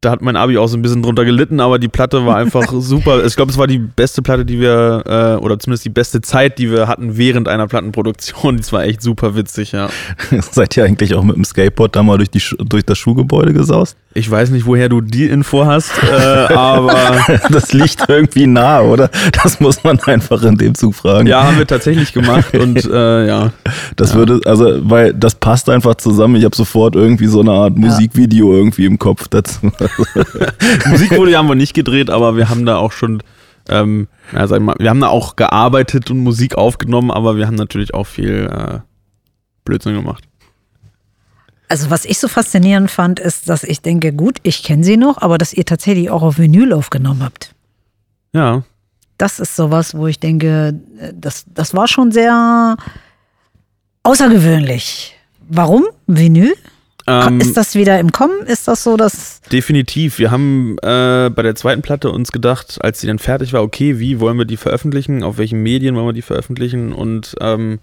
[0.00, 2.72] da hat mein Abi auch so ein bisschen drunter gelitten, aber die Platte war einfach
[2.72, 3.24] super.
[3.24, 6.58] Ich glaube, es war die beste Platte, die wir, äh, oder zumindest die beste Zeit,
[6.58, 8.58] die wir hatten während einer Plattenproduktion.
[8.58, 9.88] Das war echt super witzig, ja.
[10.52, 13.96] Seid ihr eigentlich auch mit dem Skateboard da mal durch, die, durch das Schulgebäude gesaust?
[14.14, 16.94] Ich weiß nicht, woher du die Info hast, äh, aber.
[17.50, 19.10] das liegt irgendwie nah, oder?
[19.42, 21.26] Das muss man einfach in dem Zug fragen.
[21.26, 23.52] Ja, haben wir tatsächlich gemacht und äh, ja.
[23.96, 24.16] Das ja.
[24.16, 26.36] würde, also, weil das passt einfach zusammen.
[26.36, 28.58] Ich habe sofort irgendwie so eine Art Musikvideo ja.
[28.58, 29.70] irgendwie im Kopf dazu.
[30.86, 33.22] Musikvideo haben wir nicht gedreht, aber wir haben da auch schon,
[33.68, 37.56] ähm, ja, sag mal, wir haben da auch gearbeitet und Musik aufgenommen, aber wir haben
[37.56, 38.78] natürlich auch viel äh,
[39.64, 40.24] Blödsinn gemacht.
[41.68, 45.20] Also was ich so faszinierend fand, ist, dass ich denke, gut, ich kenne sie noch,
[45.20, 47.54] aber dass ihr tatsächlich auch auf Vinyl aufgenommen habt.
[48.32, 48.62] Ja.
[49.18, 50.80] Das ist sowas, wo ich denke,
[51.12, 52.76] das, das war schon sehr
[54.02, 55.14] außergewöhnlich.
[55.48, 56.54] Warum Vinyl?
[57.08, 58.46] Ähm, ist das wieder im Kommen?
[58.46, 59.40] Ist das so, dass.
[59.50, 60.18] Definitiv.
[60.18, 63.98] Wir haben äh, bei der zweiten Platte uns gedacht, als sie dann fertig war, okay,
[63.98, 65.22] wie wollen wir die veröffentlichen?
[65.22, 66.92] Auf welchen Medien wollen wir die veröffentlichen?
[66.92, 67.78] Und ähm,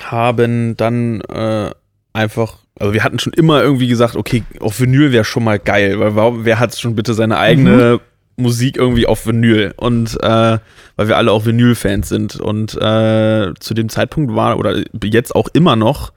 [0.00, 1.70] haben dann äh,
[2.12, 6.00] einfach, also wir hatten schon immer irgendwie gesagt, okay, auf Vinyl wäre schon mal geil,
[6.00, 8.00] weil warum, wer hat schon bitte seine eigene
[8.36, 8.42] mhm.
[8.42, 9.72] Musik irgendwie auf Vinyl?
[9.76, 10.58] Und äh,
[10.96, 12.40] weil wir alle auch Vinyl-Fans sind.
[12.40, 16.12] Und äh, zu dem Zeitpunkt war, oder jetzt auch immer noch,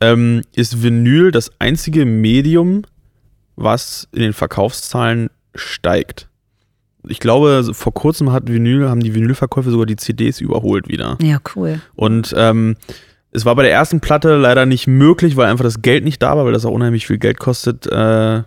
[0.00, 2.82] ähm, ist Vinyl das einzige Medium,
[3.56, 6.28] was in den Verkaufszahlen steigt.
[7.08, 11.16] Ich glaube, vor kurzem hat Vinyl, haben die Vinylverkäufe sogar die CDs überholt wieder.
[11.22, 11.80] Ja, cool.
[11.94, 12.76] Und ähm,
[13.32, 16.36] es war bei der ersten Platte leider nicht möglich, weil einfach das Geld nicht da
[16.36, 18.42] war, weil das auch unheimlich viel Geld kostet, äh,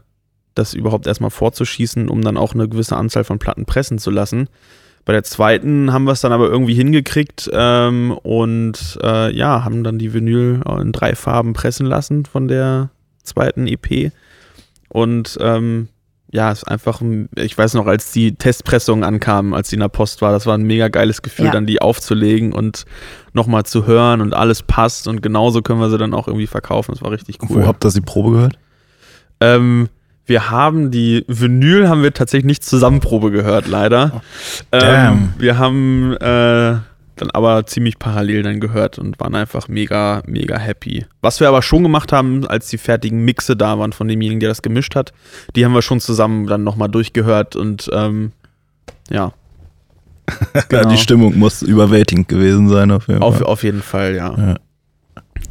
[0.55, 4.49] das überhaupt erstmal vorzuschießen, um dann auch eine gewisse Anzahl von Platten pressen zu lassen.
[5.05, 9.83] Bei der zweiten haben wir es dann aber irgendwie hingekriegt ähm, und äh, ja, haben
[9.83, 12.89] dann die Vinyl in drei Farben pressen lassen von der
[13.23, 14.11] zweiten EP.
[14.87, 15.89] Und ähm,
[16.31, 17.01] ja, ist einfach,
[17.35, 20.57] ich weiß noch, als die Testpressung ankam, als die in der Post war, das war
[20.57, 21.51] ein mega geiles Gefühl, ja.
[21.51, 22.85] dann die aufzulegen und
[23.33, 26.91] nochmal zu hören und alles passt und genauso können wir sie dann auch irgendwie verkaufen.
[26.91, 27.63] Das war richtig cool.
[27.63, 28.57] Wo habt ihr die Probe gehört?
[29.41, 29.89] Ähm,
[30.25, 34.21] wir haben die Vinyl haben wir tatsächlich nicht Zusammenprobe gehört, leider.
[34.71, 36.77] Oh, ähm, wir haben äh,
[37.15, 41.05] dann aber ziemlich parallel dann gehört und waren einfach mega, mega happy.
[41.21, 44.49] Was wir aber schon gemacht haben, als die fertigen Mixe da waren von demjenigen, der
[44.49, 45.13] das gemischt hat,
[45.55, 48.31] die haben wir schon zusammen dann nochmal durchgehört und ähm,
[49.09, 49.33] ja.
[50.69, 50.89] Genau.
[50.89, 53.45] die Stimmung muss überwältigend gewesen sein auf jeden auf, Fall.
[53.45, 54.33] Auf jeden Fall, ja.
[54.37, 54.55] ja.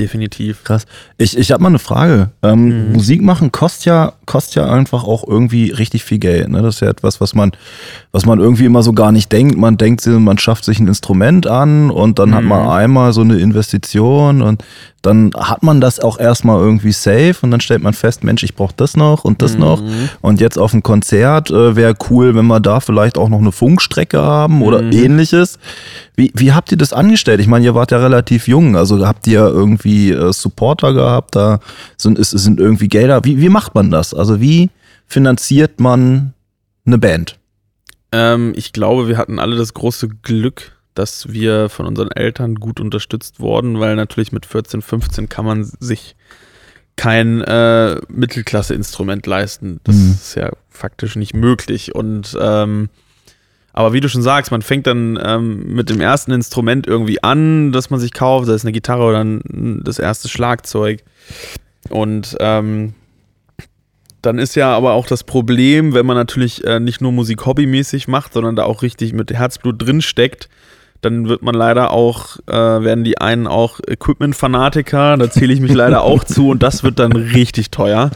[0.03, 0.65] Definitiv.
[0.65, 0.85] Krass.
[1.17, 2.31] Ich, ich habe mal eine Frage.
[2.43, 2.93] Ähm, mhm.
[2.93, 6.49] Musik machen kostet ja, kostet ja einfach auch irgendwie richtig viel Geld.
[6.49, 6.61] Ne?
[6.61, 7.53] Das ist ja etwas, was man,
[8.11, 9.57] was man irgendwie immer so gar nicht denkt.
[9.57, 12.35] Man denkt, man schafft sich ein Instrument an und dann mhm.
[12.35, 12.71] hat man mhm.
[12.71, 14.65] einmal so eine Investition und
[15.03, 18.55] dann hat man das auch erstmal irgendwie safe und dann stellt man fest, Mensch, ich
[18.55, 19.61] brauche das noch und das mhm.
[19.61, 19.83] noch.
[20.21, 23.51] Und jetzt auf ein Konzert äh, wäre cool, wenn wir da vielleicht auch noch eine
[23.51, 24.93] Funkstrecke haben oder mhm.
[24.93, 25.59] ähnliches.
[26.15, 27.41] Wie, wie habt ihr das angestellt?
[27.41, 31.61] Ich meine, ihr wart ja relativ jung, also habt ihr irgendwie äh, Supporter gehabt, da
[31.97, 33.25] sind, ist, sind irgendwie Gelder.
[33.25, 34.15] Wie, wie macht man das?
[34.15, 34.71] Also wie
[35.07, 36.35] finanziert man
[36.85, 37.39] eine Band?
[38.13, 42.81] Ähm, ich glaube, wir hatten alle das große Glück, dass wir von unseren Eltern gut
[42.81, 46.17] unterstützt wurden, weil natürlich mit 14, 15 kann man sich
[46.97, 49.81] kein äh, Mittelklasse-Instrument leisten.
[49.85, 50.11] Das mhm.
[50.13, 51.95] ist ja faktisch nicht möglich.
[51.95, 52.91] Und ähm,
[53.73, 57.73] aber wie du schon sagst, man fängt dann ähm, mit dem ersten Instrument irgendwie an,
[57.73, 61.03] das man sich kauft, sei es eine Gitarre oder ein, das erste Schlagzeug.
[61.89, 62.95] Und ähm,
[64.21, 68.09] dann ist ja aber auch das Problem, wenn man natürlich äh, nicht nur Musik hobbymäßig
[68.09, 70.49] macht, sondern da auch richtig mit Herzblut drin steckt,
[71.03, 75.75] dann wird man leider auch, äh, werden die einen auch Equipment-Fanatiker, da zähle ich mich
[75.75, 78.11] leider auch zu und das wird dann richtig teuer,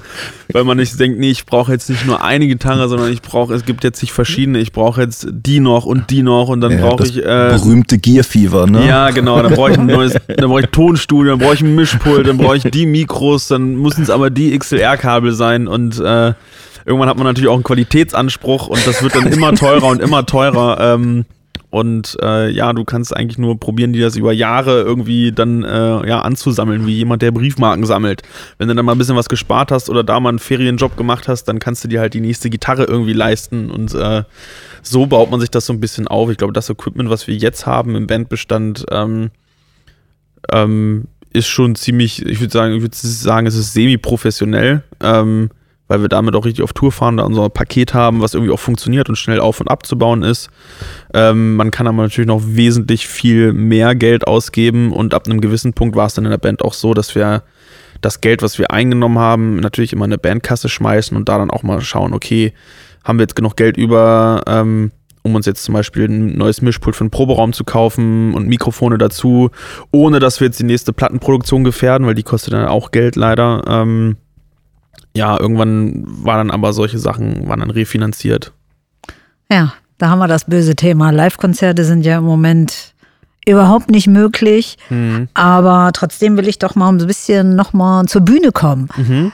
[0.53, 3.53] weil man nicht denkt, nee, ich brauche jetzt nicht nur eine Gitarre, sondern ich brauche,
[3.55, 6.79] es gibt jetzt nicht verschiedene, ich brauche jetzt die noch und die noch und dann
[6.79, 7.18] ja, brauche ich...
[7.18, 8.87] Äh, berühmte Gear Fever, ne?
[8.87, 11.75] Ja, genau, dann brauche ich ein neues, dann brauche ich Tonstudio, dann brauche ich ein
[11.75, 16.35] Mischpult, dann brauche ich die Mikros, dann müssen es aber die XLR-Kabel sein und äh,
[16.85, 20.25] irgendwann hat man natürlich auch einen Qualitätsanspruch und das wird dann immer teurer und immer
[20.25, 20.79] teurer.
[20.94, 21.25] Ähm,
[21.76, 26.08] und äh, ja, du kannst eigentlich nur probieren, die das über Jahre irgendwie dann äh,
[26.08, 28.22] ja, anzusammeln, wie jemand, der Briefmarken sammelt.
[28.56, 31.28] Wenn du dann mal ein bisschen was gespart hast oder da mal einen Ferienjob gemacht
[31.28, 33.70] hast, dann kannst du dir halt die nächste Gitarre irgendwie leisten.
[33.70, 34.22] Und äh,
[34.80, 36.30] so baut man sich das so ein bisschen auf.
[36.30, 39.30] Ich glaube, das Equipment, was wir jetzt haben im Bandbestand, ähm,
[40.50, 44.82] ähm, ist schon ziemlich, ich würde sagen, ich würde sagen, es ist semi-professionell.
[45.02, 45.50] Ähm,
[45.88, 48.59] weil wir damit auch richtig auf Tour fahren, da unser Paket haben, was irgendwie auch
[48.59, 50.51] funktioniert und schnell auf- und abzubauen ist.
[51.14, 55.72] Ähm, man kann aber natürlich noch wesentlich viel mehr Geld ausgeben und ab einem gewissen
[55.72, 57.42] Punkt war es dann in der Band auch so, dass wir
[58.01, 61.51] das Geld, was wir eingenommen haben, natürlich immer in eine Bandkasse schmeißen und da dann
[61.51, 62.53] auch mal schauen, okay,
[63.05, 64.90] haben wir jetzt genug Geld über, ähm,
[65.22, 68.99] um uns jetzt zum Beispiel ein neues Mischpult für einen Proberaum zu kaufen und Mikrofone
[68.99, 69.51] dazu,
[69.92, 73.62] ohne dass wir jetzt die nächste Plattenproduktion gefährden, weil die kostet dann auch Geld leider.
[73.66, 74.16] Ähm,
[75.16, 78.52] ja, irgendwann waren dann aber solche Sachen, waren dann refinanziert.
[79.50, 81.11] Ja, da haben wir das böse Thema.
[81.11, 82.94] Live-Konzerte sind ja im Moment
[83.46, 84.76] überhaupt nicht möglich.
[84.90, 85.29] Mhm.
[85.35, 88.88] Aber trotzdem will ich doch mal ein bisschen nochmal zur Bühne kommen.
[88.96, 89.33] Mhm.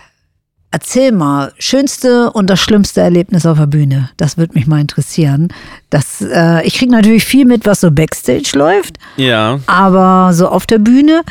[0.70, 4.08] Erzähl mal, schönste und das schlimmste Erlebnis auf der Bühne.
[4.16, 5.48] Das würde mich mal interessieren.
[5.90, 8.98] Das, äh, ich kriege natürlich viel mit, was so Backstage läuft.
[9.16, 9.60] Ja.
[9.66, 11.22] Aber so auf der Bühne,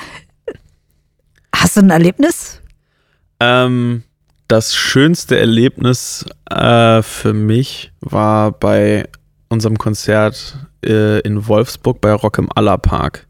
[1.56, 2.62] hast du ein Erlebnis?
[3.40, 4.04] Ähm,
[4.52, 9.08] das schönste Erlebnis äh, für mich war bei
[9.48, 13.28] unserem Konzert äh, in Wolfsburg bei Rock im Allerpark.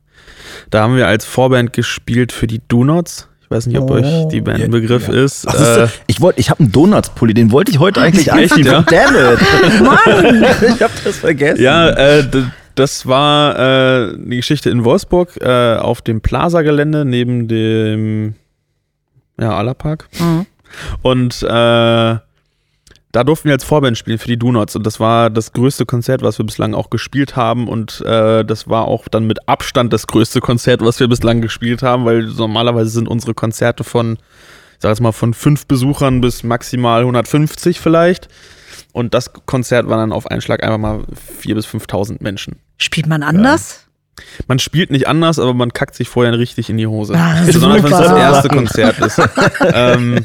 [0.71, 3.27] Da haben wir als Vorband gespielt für die Donuts.
[3.43, 5.23] Ich weiß nicht, ob oh, euch die Band ein Begriff ja.
[5.23, 5.47] ist.
[5.47, 8.65] Ach, äh, ich wollte, ich habe einen Donuts-Pulli, den wollte ich heute eigentlich einziehen.
[8.65, 8.81] Ja?
[8.89, 9.81] Damn it.
[9.81, 10.43] Mann!
[10.75, 11.61] ich habe das vergessen.
[11.61, 12.23] Ja, äh,
[12.73, 18.33] das war äh, eine Geschichte in Wolfsburg äh, auf dem Plaza-Gelände neben dem
[19.39, 20.07] ja, Allerpark.
[20.19, 20.45] Mhm.
[21.01, 22.17] Und äh,
[23.11, 26.21] da durften wir als Vorband spielen für die Donuts und das war das größte Konzert,
[26.21, 30.07] was wir bislang auch gespielt haben und äh, das war auch dann mit Abstand das
[30.07, 34.89] größte Konzert, was wir bislang gespielt haben, weil normalerweise sind unsere Konzerte von, ich sag
[34.89, 38.29] jetzt mal, von fünf Besuchern bis maximal 150 vielleicht.
[38.93, 40.99] Und das Konzert war dann auf einen Schlag einfach mal
[41.43, 42.57] 4.000 bis 5.000 Menschen.
[42.77, 43.80] Spielt man anders?
[44.47, 47.13] Man spielt nicht anders, aber man kackt sich vorher richtig in die Hose.
[47.15, 49.21] Ah, Besonders wenn es das erste Konzert ist.
[49.73, 50.23] ähm,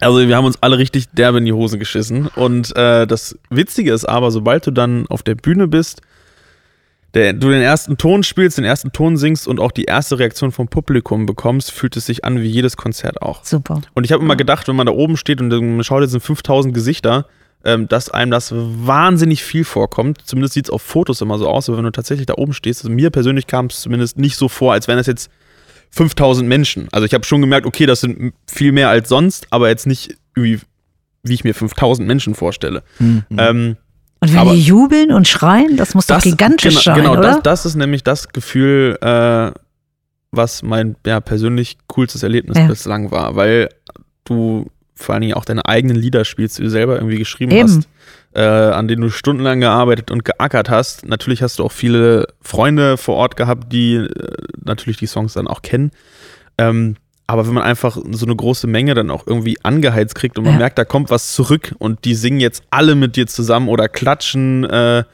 [0.00, 2.26] also wir haben uns alle richtig derbe in die Hose geschissen.
[2.28, 6.02] Und äh, das Witzige ist aber, sobald du dann auf der Bühne bist,
[7.14, 10.52] der, du den ersten Ton spielst, den ersten Ton singst und auch die erste Reaktion
[10.52, 13.44] vom Publikum bekommst, fühlt es sich an wie jedes Konzert auch.
[13.44, 13.80] Super.
[13.94, 16.20] Und ich habe immer gedacht, wenn man da oben steht und man schaut jetzt in
[16.20, 17.26] 5000 Gesichter,
[17.64, 20.22] ähm, dass einem das wahnsinnig viel vorkommt.
[20.24, 22.80] Zumindest sieht es auf Fotos immer so aus, aber wenn du tatsächlich da oben stehst,
[22.80, 25.30] also mir persönlich kam es zumindest nicht so vor, als wären das jetzt
[25.90, 26.88] 5000 Menschen.
[26.92, 30.16] Also ich habe schon gemerkt, okay, das sind viel mehr als sonst, aber jetzt nicht
[30.34, 30.60] wie,
[31.22, 32.82] wie ich mir 5000 Menschen vorstelle.
[32.98, 33.24] Mhm.
[33.36, 33.76] Ähm,
[34.20, 37.12] und wenn aber, die jubeln und schreien, das muss das, doch gigantisch genau, sein, genau,
[37.12, 37.22] oder?
[37.34, 39.52] Das, das ist nämlich das Gefühl, äh,
[40.30, 42.66] was mein ja, persönlich coolstes Erlebnis ja.
[42.66, 43.68] bislang war, weil
[44.24, 44.66] du
[44.98, 47.62] vor allen Dingen auch deine eigenen Lieder spielst, die du selber irgendwie geschrieben Eben.
[47.62, 47.88] hast
[48.34, 51.06] äh, an denen du stundenlang gearbeitet und geackert hast.
[51.06, 54.08] Natürlich hast du auch viele Freunde vor Ort gehabt, die äh,
[54.64, 55.90] natürlich die Songs dann auch kennen.
[56.58, 60.44] Ähm, aber wenn man einfach so eine große Menge dann auch irgendwie angeheizt kriegt und
[60.44, 60.58] man ja.
[60.60, 64.64] merkt, da kommt was zurück und die singen jetzt alle mit dir zusammen oder klatschen,
[64.64, 65.04] äh,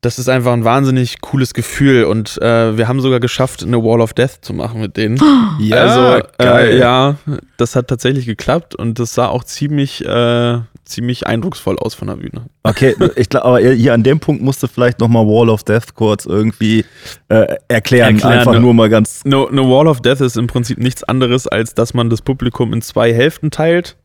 [0.00, 4.00] das ist einfach ein wahnsinnig cooles Gefühl und äh, wir haben sogar geschafft, eine Wall
[4.00, 5.18] of Death zu machen mit denen.
[5.60, 7.16] Ja, also äh, ja,
[7.56, 12.14] das hat tatsächlich geklappt und das sah auch ziemlich, äh, ziemlich eindrucksvoll aus von der
[12.14, 12.44] Bühne.
[12.62, 15.94] Okay, ich glaube, aber hier an dem Punkt musst du vielleicht nochmal Wall of Death
[15.94, 16.84] kurz irgendwie
[17.28, 18.14] äh, erklären.
[18.14, 18.38] erklären.
[18.38, 19.22] Einfach no, nur mal ganz.
[19.24, 22.72] Eine no Wall of Death ist im Prinzip nichts anderes, als dass man das Publikum
[22.72, 23.96] in zwei Hälften teilt.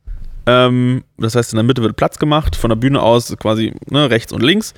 [0.46, 4.10] Ähm, das heißt, in der Mitte wird Platz gemacht, von der Bühne aus quasi ne,
[4.10, 4.74] rechts und links.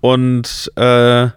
[0.00, 1.28] Und äh,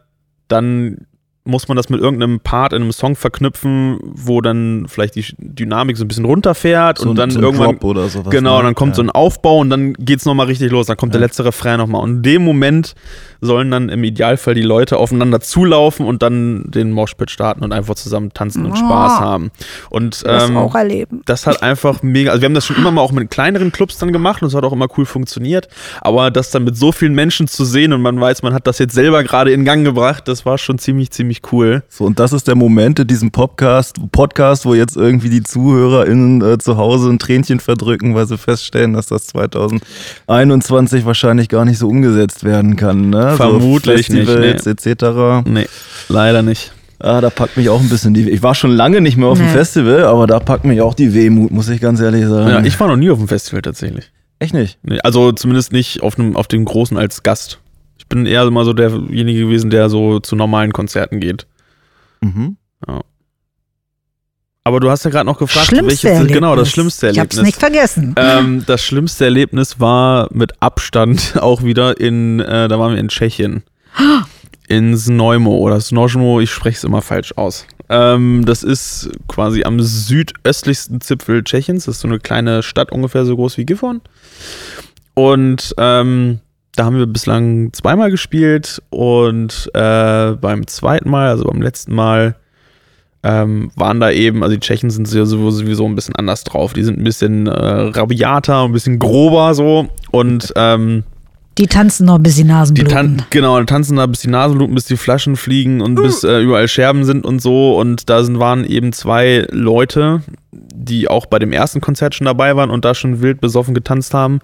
[0.47, 1.07] dann
[1.45, 5.97] muss man das mit irgendeinem Part in einem Song verknüpfen, wo dann vielleicht die Dynamik
[5.97, 8.63] so ein bisschen runterfährt so und dann so irgendwann oder sowas, genau, ne?
[8.63, 8.95] dann kommt ja.
[8.95, 11.19] so ein Aufbau und dann geht's noch mal richtig los, dann kommt ja.
[11.19, 12.95] der letzte Refrain noch mal und in dem Moment
[13.41, 17.95] sollen dann im Idealfall die Leute aufeinander zulaufen und dann den Moshpit starten und einfach
[17.95, 18.75] zusammen tanzen und oh.
[18.75, 19.51] Spaß haben.
[19.89, 21.21] Und das ähm, auch erleben.
[21.25, 23.97] Das hat einfach mega, also wir haben das schon immer mal auch mit kleineren Clubs
[23.97, 25.67] dann gemacht und es hat auch immer cool funktioniert,
[26.01, 28.79] aber das dann mit so vielen Menschen zu sehen und man weiß, man hat das
[28.79, 31.83] jetzt selber gerade in Gang gebracht, das war schon ziemlich ziemlich ziemlich cool.
[31.89, 36.41] So, und das ist der Moment in diesem Podcast, Podcast wo jetzt irgendwie die ZuhörerInnen
[36.41, 41.77] äh, zu Hause ein Tränchen verdrücken, weil sie feststellen, dass das 2021 wahrscheinlich gar nicht
[41.77, 43.09] so umgesetzt werden kann.
[43.09, 43.33] Ne?
[43.35, 44.85] Vermutlich so Festivals nicht.
[44.85, 44.91] Nee.
[44.91, 45.47] etc.
[45.47, 45.67] Nee,
[46.09, 46.73] leider nicht.
[46.99, 48.29] Ah, da packt mich auch ein bisschen die.
[48.29, 49.45] Ich war schon lange nicht mehr auf nee.
[49.45, 52.49] dem Festival, aber da packt mich auch die Wehmut, muss ich ganz ehrlich sagen.
[52.49, 54.11] Ja, ich war noch nie auf dem Festival tatsächlich.
[54.39, 54.77] Echt nicht?
[54.83, 57.59] Nee, also zumindest nicht auf, einem, auf dem Großen als Gast.
[58.03, 61.47] Ich bin eher immer so derjenige gewesen, der so zu normalen Konzerten geht.
[62.21, 62.57] Mhm.
[62.85, 63.01] Ja.
[64.65, 66.33] Aber du hast ja gerade noch gefragt, schlimmste welches Erlebnis.
[66.33, 67.33] genau das schlimmste Erlebnis.
[67.33, 68.15] Ich hab's nicht vergessen.
[68.17, 73.07] Ähm, das schlimmste Erlebnis war mit Abstand auch wieder in, äh, da waren wir in
[73.07, 73.63] Tschechien.
[74.67, 77.65] In Znojmo oder Snojmo, ich spreche es immer falsch aus.
[77.89, 81.85] Ähm, das ist quasi am südöstlichsten Zipfel Tschechiens.
[81.85, 84.01] Das ist so eine kleine Stadt, ungefähr so groß wie Gifhorn.
[85.13, 86.39] Und ähm,
[86.75, 92.35] da haben wir bislang zweimal gespielt und äh, beim zweiten Mal, also beim letzten Mal,
[93.23, 96.73] ähm, waren da eben, also die Tschechen sind sowieso ein bisschen anders drauf.
[96.73, 101.03] Die sind ein bisschen äh, rabiater, ein bisschen grober so und ähm,
[101.57, 102.89] die tanzen noch bis die Nasenbluten.
[102.89, 106.23] Die tan genau, die tanzen da bis die Nasenbluten, bis die Flaschen fliegen und bis
[106.23, 107.77] äh, überall Scherben sind und so.
[107.79, 112.55] Und da sind, waren eben zwei Leute, die auch bei dem ersten Konzert schon dabei
[112.55, 114.39] waren und da schon wild besoffen getanzt haben.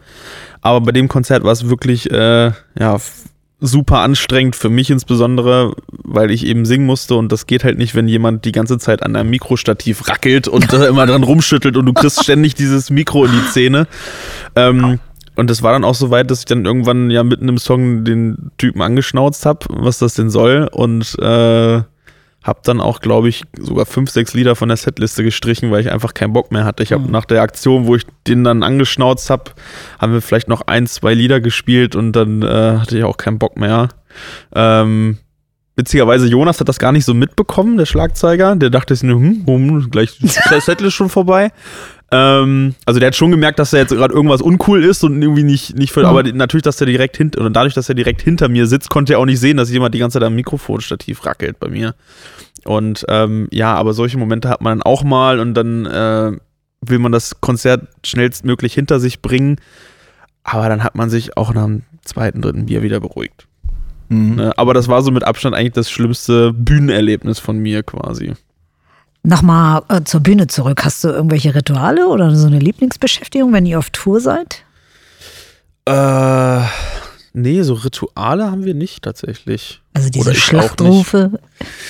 [0.62, 2.98] Aber bei dem Konzert war es wirklich äh, ja,
[3.62, 7.94] super anstrengend für mich insbesondere, weil ich eben singen musste und das geht halt nicht,
[7.94, 11.86] wenn jemand die ganze Zeit an einem Mikrostativ rackelt und äh, immer dran rumschüttelt und
[11.86, 13.88] du kriegst ständig dieses Mikro in die Zähne.
[14.56, 15.00] Ähm,
[15.40, 18.04] und das war dann auch so weit, dass ich dann irgendwann ja mitten im Song
[18.04, 21.82] den Typen angeschnauzt habe, was das denn soll und äh,
[22.42, 25.92] Hab dann auch, glaube ich, sogar fünf, sechs Lieder von der Setliste gestrichen, weil ich
[25.92, 26.84] einfach keinen Bock mehr hatte.
[26.84, 27.12] Ich habe Mhm.
[27.12, 29.52] nach der Aktion, wo ich den dann angeschnauzt habe,
[30.00, 33.40] haben wir vielleicht noch ein, zwei Lieder gespielt und dann äh, hatte ich auch keinen
[33.40, 33.90] Bock mehr.
[34.56, 35.18] Ähm,
[35.76, 38.56] witzigerweise, Jonas hat das gar nicht so mitbekommen, der Schlagzeuger.
[38.56, 41.52] Der dachte sich nur, hm, hm, gleich ist der Setlist schon vorbei.
[42.12, 45.44] Ähm, also der hat schon gemerkt, dass da jetzt gerade irgendwas uncool ist und irgendwie
[45.44, 46.10] nicht, nicht für, Ja.
[46.10, 49.14] aber natürlich, dass er direkt hinter, oder dadurch, dass er direkt hinter mir sitzt, konnte
[49.14, 51.94] er auch nicht sehen, dass jemand die ganze Zeit am Mikrofonstativ rackelt bei mir.
[52.66, 56.32] Und ähm, ja, aber solche Momente hat man dann auch mal und dann äh,
[56.82, 59.58] will man das Konzert schnellstmöglich hinter sich bringen.
[60.44, 63.46] Aber dann hat man sich auch nach dem zweiten, dritten Bier wieder beruhigt.
[64.10, 64.36] Mhm.
[64.36, 64.52] Ne?
[64.58, 68.34] Aber das war so mit Abstand eigentlich das schlimmste Bühnenerlebnis von mir quasi.
[69.24, 70.86] Nochmal äh, zur Bühne zurück.
[70.86, 74.64] Hast du irgendwelche Rituale oder so eine Lieblingsbeschäftigung, wenn ihr auf Tour seid?
[75.86, 76.62] Äh,
[77.34, 79.82] nee, so Rituale haben wir nicht tatsächlich.
[79.94, 81.40] Also diese Schlachtrufe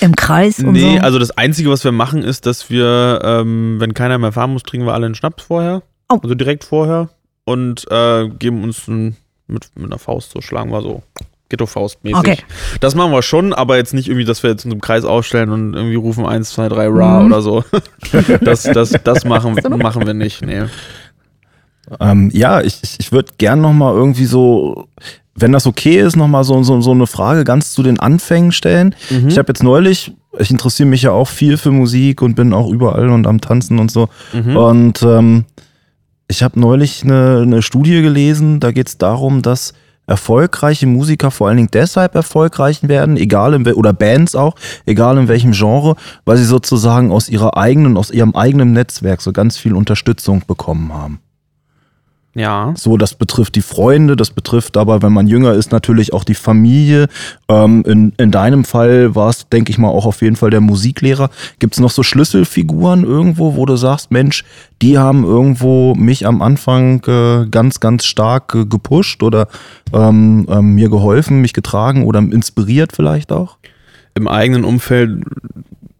[0.00, 1.02] im Kreis und Nee, so?
[1.04, 4.64] also das Einzige, was wir machen, ist, dass wir, ähm, wenn keiner mehr fahren muss,
[4.64, 5.82] trinken wir alle einen Schnaps vorher.
[6.08, 6.18] Oh.
[6.20, 7.10] Also direkt vorher.
[7.44, 9.16] Und äh, geben uns ein,
[9.46, 11.02] mit, mit einer Faust, so schlagen wir so.
[11.50, 12.18] Ghetto-Faust-mäßig.
[12.18, 12.38] Okay.
[12.80, 15.50] Das machen wir schon, aber jetzt nicht irgendwie, dass wir jetzt in einem Kreis aufstellen
[15.50, 17.26] und irgendwie rufen 1, 2, 3, Ra Mhm.
[17.26, 17.64] oder so.
[18.40, 20.62] Das, das, das machen, machen wir nicht, nee.
[21.98, 24.86] Ähm, ja, ich, ich, würde gern noch mal irgendwie so,
[25.34, 28.52] wenn das okay ist, noch mal so, so, so eine Frage ganz zu den Anfängen
[28.52, 28.94] stellen.
[29.10, 29.28] Mhm.
[29.28, 32.70] Ich habe jetzt neulich, ich interessiere mich ja auch viel für Musik und bin auch
[32.70, 34.08] überall und am Tanzen und so.
[34.32, 34.56] Mhm.
[34.56, 35.44] Und ähm,
[36.28, 39.74] ich habe neulich eine, eine Studie gelesen, da geht es darum, dass
[40.10, 45.28] erfolgreiche Musiker vor allen Dingen deshalb erfolgreich werden, egal in oder Bands auch, egal in
[45.28, 45.94] welchem Genre,
[46.24, 50.92] weil sie sozusagen aus ihrer eigenen, aus ihrem eigenen Netzwerk so ganz viel Unterstützung bekommen
[50.92, 51.20] haben.
[52.34, 52.72] Ja.
[52.76, 56.34] So, das betrifft die Freunde, das betrifft aber, wenn man jünger ist, natürlich auch die
[56.34, 57.08] Familie.
[57.48, 60.60] Ähm, in, in deinem Fall war es, denke ich mal, auch auf jeden Fall der
[60.60, 61.30] Musiklehrer.
[61.58, 64.44] Gibt es noch so Schlüsselfiguren irgendwo, wo du sagst, Mensch,
[64.80, 69.48] die haben irgendwo mich am Anfang äh, ganz, ganz stark äh, gepusht oder
[69.92, 73.56] ähm, ähm, mir geholfen, mich getragen oder inspiriert vielleicht auch?
[74.14, 75.24] Im eigenen Umfeld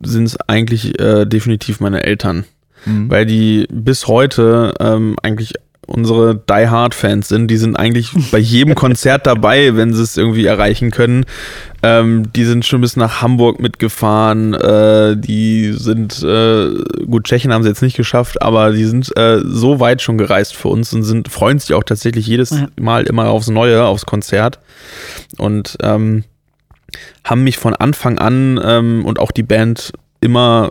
[0.01, 2.45] sind es eigentlich äh, definitiv meine Eltern.
[2.87, 3.11] Mhm.
[3.11, 5.53] weil die bis heute ähm, eigentlich
[5.91, 7.49] unsere Die Hard Fans sind.
[7.49, 11.27] Die sind eigentlich bei jedem Konzert dabei, wenn sie es irgendwie erreichen können.
[11.83, 14.55] Ähm, die sind schon bis nach Hamburg mitgefahren.
[14.55, 16.71] Äh, die sind, äh,
[17.07, 20.55] gut, Tschechien haben sie jetzt nicht geschafft, aber die sind äh, so weit schon gereist
[20.55, 22.69] für uns und sind, freuen sich auch tatsächlich jedes Ja.
[22.79, 24.61] Mal immer aufs Neue, aufs Konzert.
[25.39, 26.25] Und ähm,
[27.25, 30.71] haben mich von Anfang an ähm, und auch die Band immer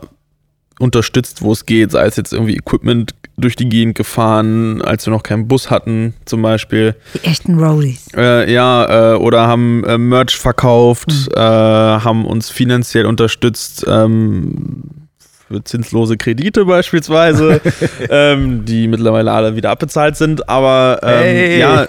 [0.80, 5.12] unterstützt, wo es geht, sei es jetzt irgendwie Equipment durch die Gegend gefahren, als wir
[5.12, 6.96] noch keinen Bus hatten, zum Beispiel.
[7.14, 8.08] Die echten Roadies.
[8.16, 15.09] Äh, ja, äh, oder haben äh, Merch verkauft, äh, haben uns finanziell unterstützt, ähm,
[15.50, 17.60] für zinslose Kredite beispielsweise,
[18.10, 21.60] ähm, die mittlerweile alle wieder abbezahlt sind, aber ähm, Hey.
[21.60, 21.86] ja,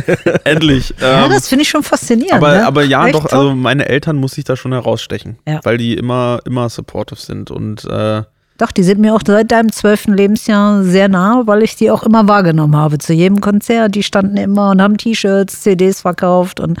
[0.44, 0.94] endlich.
[1.00, 2.34] Ja, ähm, das finde ich schon faszinierend.
[2.42, 2.66] aber, ne?
[2.66, 5.60] aber ja, Echt doch, also meine Eltern muss ich da schon herausstechen, Ja.
[5.64, 8.22] weil die immer, immer supportive sind und äh,
[8.58, 12.02] Doch, die sind mir auch seit deinem zwölften Lebensjahr sehr nah, weil ich die auch
[12.04, 12.98] immer wahrgenommen habe.
[12.98, 16.78] Zu jedem Konzert, die standen immer und haben T-Shirts, CDs verkauft und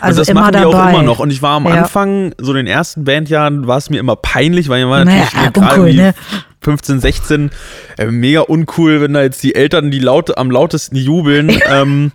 [0.00, 0.82] also und das immer machen die dabei.
[0.84, 1.18] auch immer noch.
[1.20, 1.82] Und ich war am Ja.
[1.82, 5.52] Anfang, so den ersten Bandjahren, war es mir immer peinlich, weil ich war Naja, natürlich
[5.52, 6.14] gerade uncool, irgendwie ne?
[6.60, 7.50] 15, 16,
[7.98, 11.50] äh, mega uncool, wenn da jetzt die Eltern die laut, am lautesten jubeln.
[11.70, 12.12] ähm,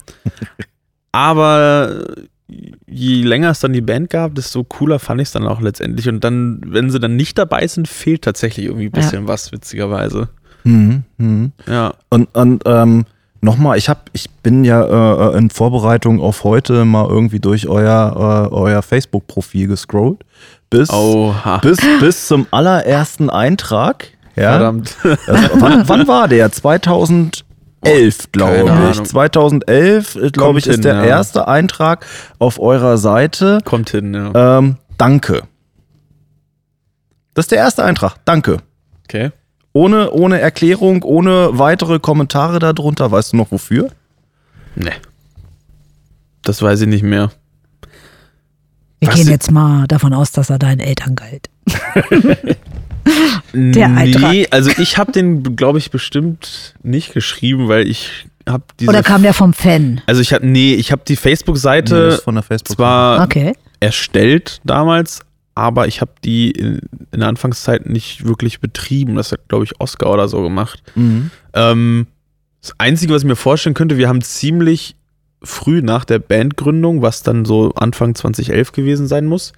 [1.11, 2.05] aber
[2.87, 6.07] je länger es dann die Band gab, desto cooler fand ich es dann auch letztendlich.
[6.09, 10.29] Und dann, wenn sie dann nicht dabei sind, fehlt tatsächlich irgendwie ein bisschen was, witzigerweise.
[10.63, 11.03] Mhm.
[11.17, 11.51] Mhm.
[11.67, 11.93] Ja.
[12.09, 13.05] Und, und ähm,
[13.43, 18.49] nochmal, ich hab, ich bin ja äh, in Vorbereitung auf heute mal irgendwie durch euer,
[18.51, 20.23] äh, euer Facebook-Profil gescrollt.
[20.69, 21.57] Bis, Oha.
[21.57, 24.07] bis, bis zum allerersten Eintrag.
[24.35, 24.95] Ja, Verdammt.
[25.03, 26.51] Das, wann, wann war der?
[26.51, 27.43] 2011,
[28.31, 28.95] glaube Keine ich.
[28.97, 29.05] Ahnung.
[29.05, 31.03] 2011, glaube Kommt ich, ist hin, der ja.
[31.03, 32.07] erste Eintrag
[32.39, 33.59] auf eurer Seite.
[33.63, 34.57] Kommt hin, ja.
[34.57, 35.43] Ähm, danke.
[37.35, 38.15] Das ist der erste Eintrag.
[38.25, 38.57] Danke.
[39.03, 39.31] Okay.
[39.73, 43.11] Ohne, ohne Erklärung, ohne weitere Kommentare darunter.
[43.11, 43.89] Weißt du noch wofür?
[44.75, 44.91] Nee.
[46.43, 47.31] Das weiß ich nicht mehr.
[48.99, 51.49] Wir Was gehen jetzt mal davon aus, dass er deinen Eltern galt.
[53.53, 54.35] Der nee, Eintrag.
[54.51, 58.89] also ich habe den, glaube ich, bestimmt nicht geschrieben, weil ich habe diese.
[58.89, 60.01] Oder kam der vom Fan?
[60.05, 62.77] also ich habe, nee, ich habe die Nee, Facebook-Seite der Facebook.
[62.77, 63.53] zwar Okay.
[63.81, 65.21] erstellt damals,
[65.55, 66.79] aber ich habe die in,
[67.11, 69.15] in der Anfangszeit nicht wirklich betrieben.
[69.15, 70.81] Das hat, glaube ich, Oscar oder so gemacht.
[70.95, 71.29] Mhm.
[71.53, 72.07] Ähm,
[72.61, 74.95] das Einzige, was ich mir vorstellen könnte, wir haben ziemlich
[75.43, 79.51] früh nach der Bandgründung, was dann so Anfang 2011 gewesen sein muss,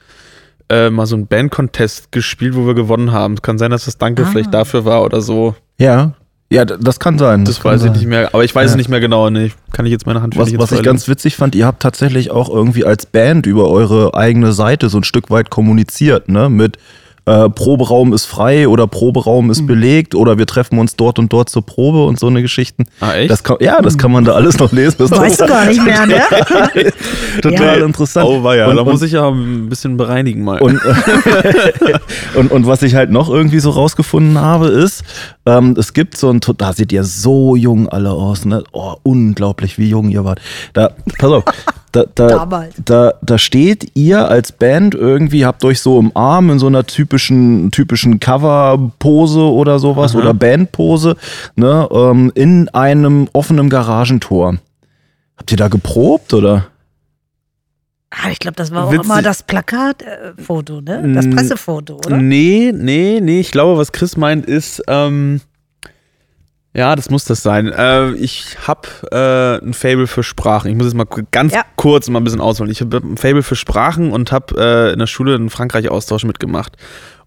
[0.69, 3.41] äh, mal so einen Band-Contest gespielt, wo wir gewonnen haben.
[3.41, 4.25] Kann sein, dass das Danke Ah.
[4.31, 5.55] vielleicht dafür war oder so.
[5.77, 6.13] Ja.
[6.49, 7.43] Ja, das kann sein.
[7.43, 7.97] Das, kann weiß ich sein.
[7.97, 8.29] nicht mehr.
[8.33, 8.71] Aber ich weiß Ja.
[8.71, 9.29] es nicht mehr genau.
[9.29, 12.29] Nee, kann ich jetzt meine Hand Was, was ich ganz witzig fand, ihr habt tatsächlich
[12.31, 16.49] auch irgendwie als Band über eure eigene Seite so ein Stück weit kommuniziert, ne?
[16.49, 16.77] Mit
[17.25, 21.49] äh, Proberaum ist frei oder Proberaum ist belegt oder wir treffen uns dort und dort
[21.49, 22.85] zur Probe und so eine Geschichten.
[22.99, 23.31] Ah, echt?
[23.31, 24.95] Das kann, ja, das kann man da alles noch lesen.
[24.99, 26.21] Das Weißt du gar nicht mehr, ne?
[27.41, 27.85] total Ja.
[27.85, 28.27] interessant.
[28.29, 28.67] Oh, war ja.
[28.67, 30.61] Und- da muss ich ja ein bisschen bereinigen mal.
[30.61, 30.79] Und,
[32.35, 35.03] und, und was ich halt noch irgendwie so rausgefunden habe, ist,
[35.45, 38.63] ähm, es gibt so ein, da seht ihr so jung alle aus, ne?
[38.71, 40.39] Oh, unglaublich, wie jung ihr wart.
[40.73, 41.43] Da, pass auf,
[41.95, 46.59] da, da, da, da steht ihr als Band irgendwie, habt euch so im Arm in
[46.59, 51.15] so einer typischen, typischen Cover-Pose oder sowas oder Bandpose,
[51.55, 51.87] ne?
[51.91, 54.57] Ähm, in einem offenen Garagentor.
[55.37, 56.67] Habt ihr da geprobt oder?
[58.09, 59.05] Ah, ich glaube, das war auch Witzig.
[59.05, 61.13] immer das Plakatfoto, ne?
[61.13, 62.17] Das Pressefoto, oder?
[62.17, 63.39] Nee, nee, nee.
[63.39, 65.41] Ich glaube, was Chris meint, ist, ähm,
[66.75, 67.71] ja, das muss das sein.
[67.71, 70.69] Äh, ich habe äh, ein Fable für Sprachen.
[70.69, 71.63] Ich muss jetzt mal ganz Ja.
[71.77, 72.71] kurz mal ein bisschen ausholen.
[72.71, 76.73] Ich habe ein Fable für Sprachen und habe äh, in der Schule einen Frankreich-Austausch mitgemacht.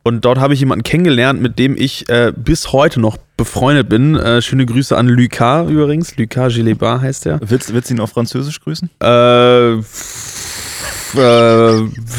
[0.05, 4.15] Und dort habe ich jemanden kennengelernt, mit dem ich äh, bis heute noch befreundet bin.
[4.17, 6.17] Äh, schöne Grüße an Lucas übrigens.
[6.17, 7.41] Lucas Gilebart heißt er.
[7.43, 8.89] Willst, willst du ihn auf Französisch grüßen?
[9.03, 9.83] Äh, äh,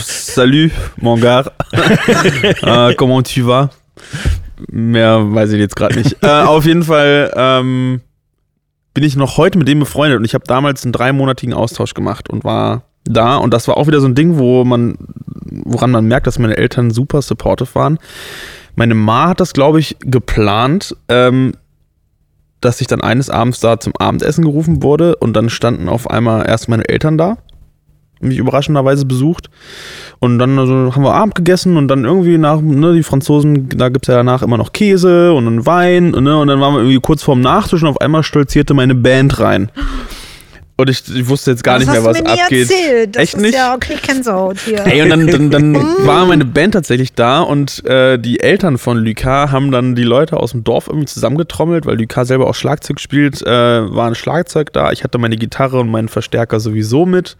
[0.03, 1.47] salut, mon gars.
[2.61, 3.69] äh, comment tu vas?
[4.67, 6.17] Mehr weiß ich jetzt gerade nicht.
[6.23, 8.01] äh, auf jeden Fall ähm,
[8.93, 12.29] bin ich noch heute mit dem befreundet und ich habe damals einen dreimonatigen Austausch gemacht
[12.29, 14.97] und war da und das war auch wieder so ein Ding, wo man,
[15.45, 17.97] woran man merkt, dass meine Eltern super supportive waren.
[18.75, 21.53] Meine Ma hat das, glaube ich, geplant, ähm,
[22.61, 26.47] dass ich dann eines Abends da zum Abendessen gerufen wurde und dann standen auf einmal
[26.47, 27.37] erst meine Eltern da,
[28.19, 29.49] mich überraschenderweise besucht.
[30.19, 33.89] Und dann also, haben wir Abend gegessen und dann irgendwie nach, ne, die Franzosen, da
[33.89, 36.81] gibt es ja danach immer noch Käse und einen Wein, ne, und dann waren wir
[36.81, 39.71] irgendwie kurz vorm Nachtisch und auf einmal stolzierte meine Band rein.
[40.79, 42.71] Und ich, ich wusste jetzt gar das nicht mehr, was abgeht.
[42.71, 43.13] Erzählt.
[43.13, 43.53] Das Echt ist nicht?
[43.53, 44.85] Ja, okay, Gänsehaut hier.
[44.87, 45.75] Ey, und dann, dann, dann
[46.07, 50.37] war meine Band tatsächlich da und äh, die Eltern von Lucas haben dann die Leute
[50.37, 53.45] aus dem Dorf irgendwie zusammengetrommelt, weil Lucas selber auch Schlagzeug spielt, äh,
[53.93, 54.93] war ein Schlagzeug da.
[54.93, 57.35] Ich hatte meine Gitarre und meinen Verstärker sowieso mit.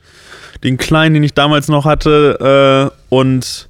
[0.63, 2.91] Den kleinen, den ich damals noch hatte.
[2.91, 3.69] Äh, und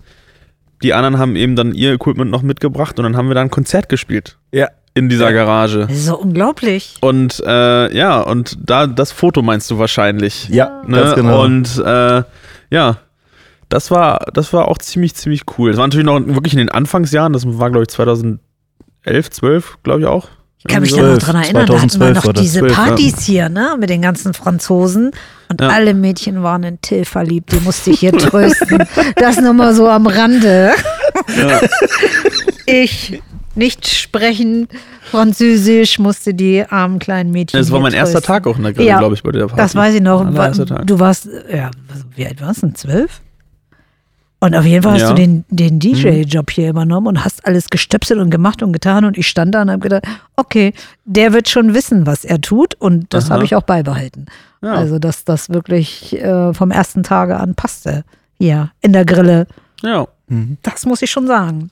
[0.84, 3.50] die anderen haben eben dann ihr Equipment noch mitgebracht und dann haben wir da ein
[3.50, 4.38] Konzert gespielt.
[4.52, 4.68] Ja.
[4.96, 5.82] In dieser Garage.
[5.88, 6.96] Das ist so unglaublich.
[7.00, 10.50] Und äh, ja, und da das Foto meinst du wahrscheinlich.
[10.50, 10.98] Ja, Ne?
[10.98, 11.44] ganz genau.
[11.44, 12.24] Und äh,
[12.72, 12.98] ja,
[13.70, 15.70] das war, das war auch ziemlich, ziemlich cool.
[15.72, 18.40] Das war natürlich noch wirklich in den Anfangsjahren, das war, glaube ich, 2011,
[19.30, 20.28] 12, glaube ich auch.
[20.60, 22.72] Ich kann mich da noch 12, dran erinnern, da hatten wir 2012 noch diese 12,
[22.72, 22.78] ja.
[22.78, 25.12] Partys hier, ne, mit den ganzen Franzosen.
[25.48, 25.70] Und Ja.
[25.70, 28.84] alle Mädchen waren in Till verliebt, die musste ich hier trösten.
[29.16, 30.72] Das nur mal so am Rande.
[31.38, 31.62] Ja.
[32.66, 33.22] Ich,
[33.56, 34.68] nicht sprechen
[35.10, 38.28] Französisch, musste die armen kleinen Mädchen Das war mein erster trösten.
[38.36, 39.56] Tag auch in der Grille, Ja, glaube ich, bei der Party.
[39.58, 40.24] Das weiß ich noch.
[40.86, 41.72] Du warst, ja,
[42.16, 42.74] wie alt warst du?
[42.74, 43.22] Zwölf?
[44.42, 45.12] Und auf jeden Fall hast Ja.
[45.12, 45.16] Mhm.
[45.16, 49.04] du den, den DJ-Job hier übernommen und hast alles gestöpselt und gemacht und getan.
[49.04, 50.04] Und ich stand da und habe gedacht,
[50.38, 50.74] okay,
[51.04, 52.74] der wird schon wissen, was er tut.
[52.76, 54.28] Und das habe ich auch beibehalten.
[54.62, 54.76] Ja.
[54.76, 58.06] Also, dass das wirklich äh, vom ersten Tage an passte.
[58.38, 59.46] Ja, in der Grille.
[59.84, 60.08] Ja.
[60.64, 61.70] Das muss ich schon sagen.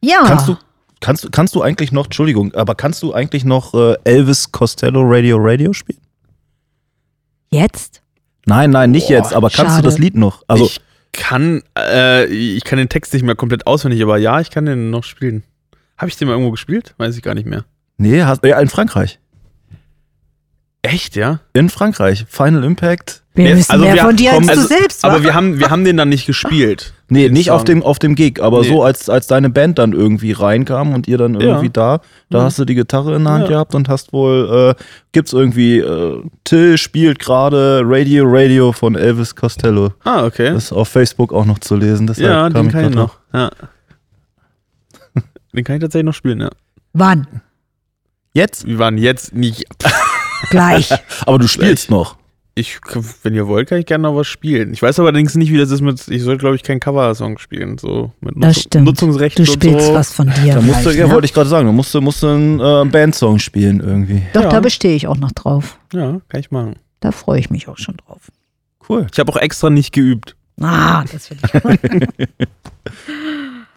[0.00, 0.24] Ja.
[0.26, 0.56] Kannst du,
[1.00, 5.02] kannst, du- kannst du eigentlich noch, Entschuldigung, aber kannst du eigentlich noch äh, Elvis Costello
[5.04, 6.00] Radio Radio spielen?
[7.50, 8.02] Jetzt?
[8.46, 9.82] Nein, nein, nicht Boah, jetzt, aber kannst schade.
[9.82, 10.42] du das Lied noch?
[10.48, 10.80] Also, ich
[11.18, 14.90] kann, äh, ich kann den Text nicht mehr komplett auswendig, aber ja, ich kann den
[14.90, 15.42] noch spielen.
[15.98, 16.94] Habe ich den mal irgendwo gespielt?
[16.96, 17.64] Weiß ich gar nicht mehr.
[17.98, 19.18] nee, hast, ja, in Frankreich.
[20.82, 21.40] Echt, ja?
[21.52, 22.24] In Frankreich.
[22.28, 23.24] Final Impact.
[23.38, 25.04] Wir Nee, wissen also mehr wir- von dir als komm, du also- selbst.
[25.04, 25.22] Aber wa?
[25.22, 26.92] wir haben, wir haben den dann nicht gespielt.
[27.10, 28.68] Nee, nicht auf dem, auf dem Gig, aber Nee.
[28.68, 31.72] so als, als deine Band dann irgendwie reinkam und ihr dann irgendwie Ja.
[31.72, 32.42] da, da Mhm.
[32.42, 33.48] hast du die Gitarre in der Hand Ja.
[33.50, 34.82] gehabt und hast wohl, äh,
[35.12, 39.92] gibt's irgendwie, äh, Till spielt gerade Radio Radio von Elvis Costello.
[40.04, 40.50] Ah, okay.
[40.52, 42.06] Das ist auf Facebook auch noch zu lesen.
[42.08, 43.16] Deshalb ja, kam den ich kann ich noch.
[43.32, 43.50] Ja.
[45.54, 46.50] den kann ich tatsächlich noch spielen, ja.
[46.92, 47.26] Wann?
[48.34, 48.66] Jetzt?
[48.66, 49.64] Wir waren jetzt nicht.
[50.50, 50.90] Gleich.
[51.26, 52.16] Aber du spielst noch.
[52.58, 52.78] Ich,
[53.22, 54.72] wenn ihr wollt, kann ich gerne noch was spielen.
[54.72, 56.06] Ich weiß allerdings nicht, wie das ist mit.
[56.08, 57.78] Ich soll, glaube ich, keinen Cover-Song spielen.
[57.78, 58.84] So mit Das Nutz- stimmt.
[58.86, 59.94] Nutzungsrecht Du und spielst so.
[59.94, 60.54] was von dir.
[60.54, 61.12] Da musst du, ja, ne?
[61.12, 64.22] wollte ich gerade sagen, da musst du, musst du einen äh, Bandsong spielen irgendwie.
[64.32, 64.48] Doch, Ja.
[64.48, 65.78] da bestehe ich auch noch drauf.
[65.92, 66.74] Ja, kann ich machen.
[67.00, 68.20] Da freue ich mich auch schon drauf.
[68.88, 69.06] Cool.
[69.12, 70.34] Ich habe auch extra nicht geübt.
[70.60, 72.28] Ah, das will ich.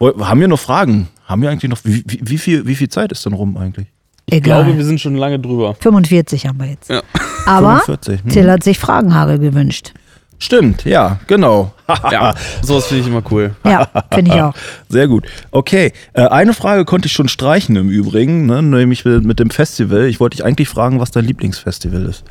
[0.00, 1.08] Haben wir noch Fragen?
[1.26, 3.86] Haben wir eigentlich noch, wie, wie, wie, viel, wie viel Zeit ist denn rum eigentlich?
[4.32, 4.64] Ich Egal.
[4.64, 5.74] glaube, wir sind schon lange drüber.
[5.78, 6.88] 45 haben wir jetzt.
[6.88, 7.02] Ja.
[7.46, 8.22] Aber 45.
[8.24, 8.30] Hm.
[8.30, 9.92] Till hat sich Fragenhagel gewünscht.
[10.38, 11.72] Stimmt, ja, genau.
[12.10, 13.54] Ja, sowas finde ich immer cool.
[13.64, 14.54] Ja, finde ich auch.
[14.88, 15.26] Sehr gut.
[15.50, 20.06] Okay, äh, eine Frage konnte ich schon streichen im Übrigen, ne, nämlich mit, dem Festival.
[20.06, 22.24] Ich wollte dich eigentlich fragen, was dein Lieblingsfestival ist.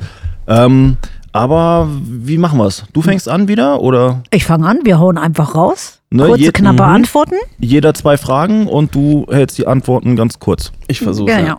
[0.48, 0.96] Ähm,
[1.30, 2.84] aber wie machen wir es?
[2.92, 6.00] Du fängst an wieder oder Ich fange an, wir hauen einfach raus.
[6.10, 6.88] Ne, Kurze, je- knappe Mhm.
[6.94, 7.36] Antworten.
[7.60, 10.72] jeder zwei Fragen und du hältst die Antworten ganz kurz?
[10.88, 11.46] Ich versuche Ja, ja.
[11.46, 11.56] ja.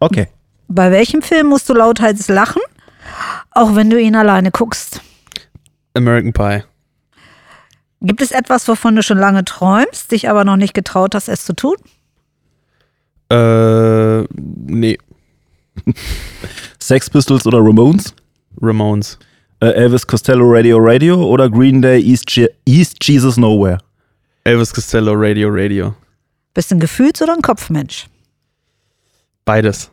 [0.00, 0.28] Okay.
[0.68, 2.62] Bei welchem Film musst du lauthals lachen,
[3.52, 5.00] auch wenn du ihn alleine guckst?
[5.94, 6.64] American Pie.
[8.02, 11.44] Gibt es etwas, wovon du schon lange träumst, dich aber noch nicht getraut hast, es
[11.44, 11.76] zu tun?
[13.30, 14.22] Äh,
[14.66, 14.98] nee,
[16.78, 18.14] Sex Pistols oder Ramones?
[18.60, 19.18] Ramones.
[19.60, 23.78] Äh, Elvis Costello Radio Radio oder Green Day East, Je East Jesus Nowhere?
[24.44, 25.94] Elvis Costello, Radio, Radio.
[26.54, 28.06] Bist du ein Gefühls- oder ein Kopfmensch?
[29.46, 29.92] Beides.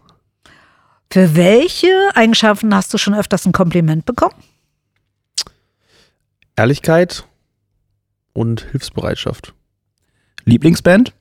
[1.12, 4.34] Für welche Eigenschaften hast du schon öfters ein Kompliment bekommen?
[6.56, 7.26] Ehrlichkeit
[8.34, 9.54] und Hilfsbereitschaft.
[10.45, 11.14] Lieblingsband?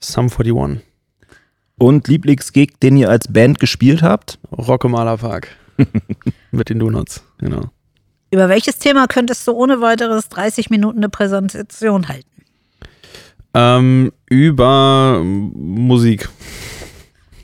[0.00, 0.84] Sum 41.
[1.78, 4.40] Und Lieblingsgig, den ihr als Band gespielt habt?
[4.50, 5.56] Rock im Maler Park.
[6.50, 7.70] Mit den Donuts, genau.
[8.32, 12.44] Über welches Thema könntest du ohne weiteres 30 Minuten eine Präsentation halten?
[13.54, 16.28] Ähm, über Musik.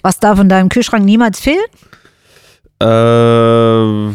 [0.02, 1.64] Was darf in deinem Kühlschrank niemals fehlen?
[2.80, 4.14] Äh,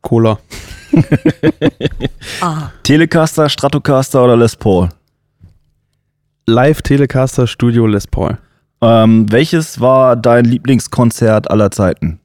[0.00, 0.38] Cola.
[2.40, 4.88] Ah, Telecaster, Stratocaster oder Les Paul?
[6.46, 8.38] Live Telecaster Studio Les Paul.
[8.80, 12.20] Ähm, welches war dein Lieblingskonzert aller Zeiten?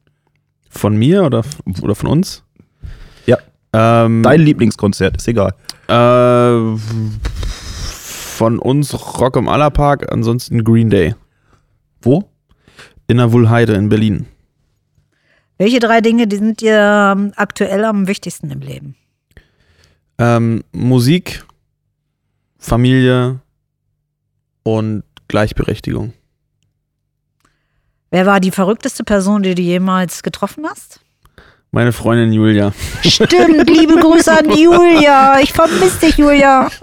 [0.70, 1.44] Von mir oder,
[1.82, 2.44] oder von uns?
[3.26, 3.38] Ja.
[3.74, 5.54] Ähm, Dein Lieblingskonzert, ist egal.
[5.88, 6.76] äh,
[8.40, 11.14] von uns Rock im Allerpark, ansonsten Green Day.
[12.02, 12.30] Wo?
[13.08, 14.28] In der Wuhlheide in Berlin.
[15.58, 16.78] welche drei Dinge die sind dir
[17.18, 18.96] ähm, aktuell am wichtigsten im Leben?
[20.18, 21.44] Ähm, Musik,
[22.58, 23.42] Familie
[24.64, 26.14] und Gleichberechtigung.
[28.10, 31.02] Wer war die verrückteste Person, die du jemals getroffen hast?
[31.72, 32.72] Meine Freundin Julia.
[33.02, 35.42] Stimmt, liebe Grüße an Julia.
[35.42, 36.70] Ich vermisse dich, Julia.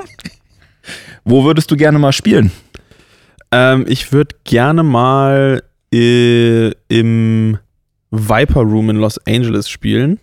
[1.29, 2.53] Wo würdest du gerne mal spielen?
[3.51, 5.61] Ähm, ich würde gerne mal
[5.93, 7.59] äh, im
[8.13, 10.21] Viper Room in Los Angeles spielen.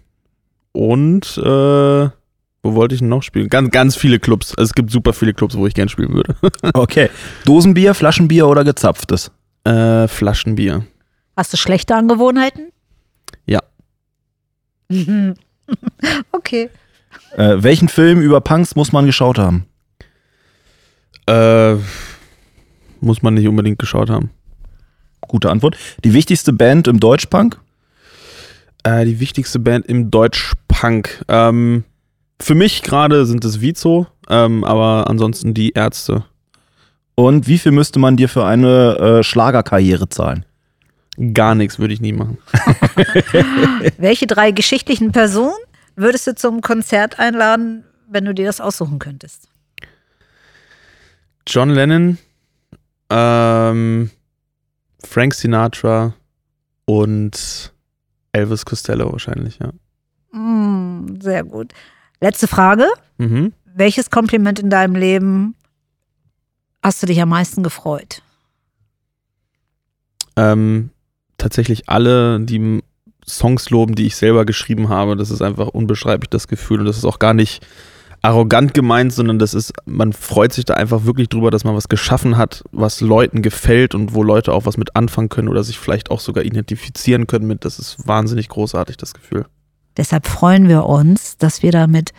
[0.71, 3.49] Und äh, wo wollte ich denn noch spielen?
[3.49, 4.55] Ganz, ganz viele Clubs.
[4.55, 6.35] Also es gibt super viele Clubs, wo ich gerne spielen würde.
[6.73, 7.09] Okay.
[7.45, 9.29] Dosenbier, Flaschenbier oder gezapftes?
[9.65, 10.85] äh, Flaschenbier.
[11.35, 12.71] Hast du schlechte Angewohnheiten?
[13.45, 13.59] Ja.
[16.31, 16.69] Okay.
[17.37, 19.65] Äh, welchen Film über Punks muss man geschaut haben?
[21.27, 21.75] Äh,
[23.01, 24.31] muss man nicht unbedingt geschaut haben.
[25.27, 25.77] Gute Antwort.
[26.03, 27.59] Die wichtigste Band im Deutschpunk?
[28.83, 31.23] Äh, die wichtigste Band im Deutschpunk.
[31.27, 31.83] Ähm,
[32.41, 36.25] für mich gerade sind es Vizo, ähm, aber ansonsten die Ärzte.
[37.15, 40.45] Und wie viel müsste man dir für eine äh, Schlagerkarriere zahlen?
[41.33, 42.39] Gar nichts würde ich nie machen.
[43.97, 45.53] Welche drei geschichtlichen Personen
[45.95, 49.47] würdest du zum Konzert einladen, wenn du dir das aussuchen könntest?
[51.47, 52.17] John Lennon,
[53.09, 54.09] ähm,
[55.03, 56.13] Frank Sinatra
[56.85, 57.73] und
[58.31, 59.71] Elvis Costello wahrscheinlich, ja.
[60.37, 61.73] Mm, sehr gut.
[62.19, 62.87] Letzte Frage.
[63.17, 63.53] Mhm.
[63.65, 65.55] Welches Kompliment in deinem Leben
[66.81, 68.21] hast du dich am meisten gefreut?
[70.35, 70.89] Ähm,
[71.37, 72.81] tatsächlich alle, die
[73.27, 76.97] Songs loben, die ich selber geschrieben habe, das ist einfach unbeschreiblich das Gefühl und das
[76.97, 77.65] ist auch gar nicht
[78.23, 81.89] arrogant gemeint, sondern das ist, man freut sich da einfach wirklich drüber, dass man was
[81.89, 85.77] geschaffen hat, was Leuten gefällt und wo Leute auch was mit anfangen können oder sich
[85.77, 87.65] vielleicht auch sogar identifizieren können mit.
[87.65, 89.45] Das ist wahnsinnig großartig, das Gefühl.
[89.97, 92.13] Deshalb freuen wir uns, dass wir damit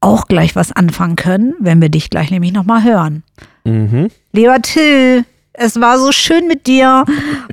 [0.00, 3.22] auch gleich was anfangen können, wenn wir dich gleich nämlich nochmal hören.
[3.64, 4.08] Mhm.
[4.32, 7.04] Lieber Till, es war so schön mit dir.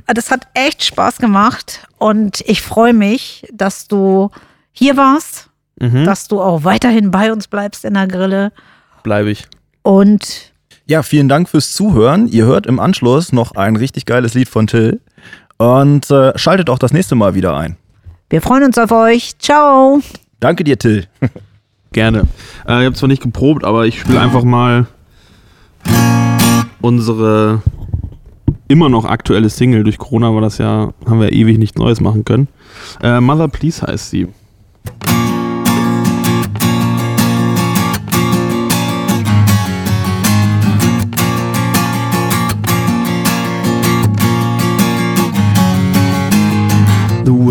[0.06, 4.30] Das hat echt Spaß gemacht und ich freue mich, dass du
[4.72, 5.48] hier warst,
[5.80, 6.04] Mhm.
[6.04, 8.52] dass du auch weiterhin bei uns bleibst in der Grille
[9.02, 9.46] Bleibe ich.
[9.82, 10.52] und
[10.86, 12.28] Ja, vielen Dank fürs Zuhören.
[12.28, 15.00] Ihr hört im Anschluss noch ein richtig geiles Lied von Till.
[15.56, 17.76] Und äh, schaltet auch das nächste Mal wieder ein.
[18.30, 19.38] wir freuen uns auf euch.
[19.38, 20.00] Ciao.
[20.40, 21.06] Danke dir, Till.
[21.92, 22.20] Gerne.
[22.68, 24.86] Äh, ich habe zwar nicht geprobt, aber ich spiele einfach mal
[26.80, 27.62] unsere
[28.68, 29.84] immer noch aktuelle Single.
[29.84, 32.48] Durch Corona war das ja, haben wir ewig nichts Neues machen können.
[33.02, 34.28] Äh, Mother Please heißt sie.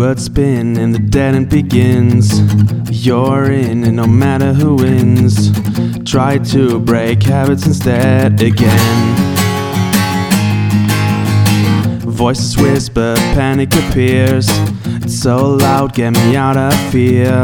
[0.04, 2.38] Word spin and the dead end begins.
[2.90, 5.50] You're in, and no matter who wins,
[6.04, 9.16] try to break habits instead again.
[12.00, 14.46] Voices whisper, panic appears.
[15.02, 17.42] It's so loud, get me out of fear.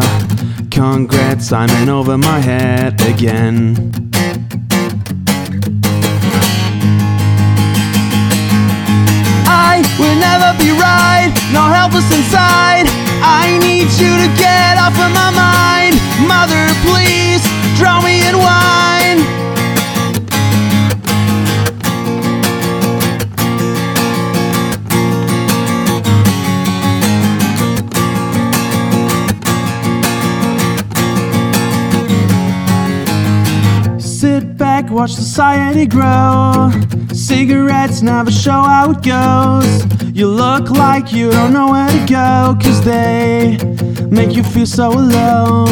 [0.71, 4.10] Congrats, I'm in over my head again.
[10.01, 12.87] Will never be right, no helpless inside.
[13.23, 16.01] I need you to get off of my mind.
[16.27, 17.43] Mother, please,
[17.77, 19.19] drown me in wine.
[34.01, 36.71] Sit back, watch society grow.
[37.21, 39.85] Cigarettes never show how it goes.
[40.17, 43.59] You look like you don't know where to go, cause they
[44.11, 45.69] make you feel so alone.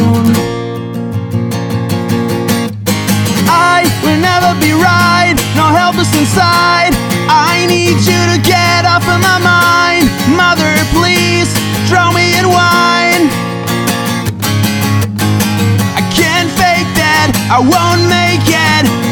[3.49, 6.92] I will never be right, no helpless inside.
[7.32, 10.05] I need you to get off of my mind.
[10.36, 11.49] Mother, please,
[11.88, 13.24] drown me in wine.
[15.96, 19.07] I can't fake that, I won't make it.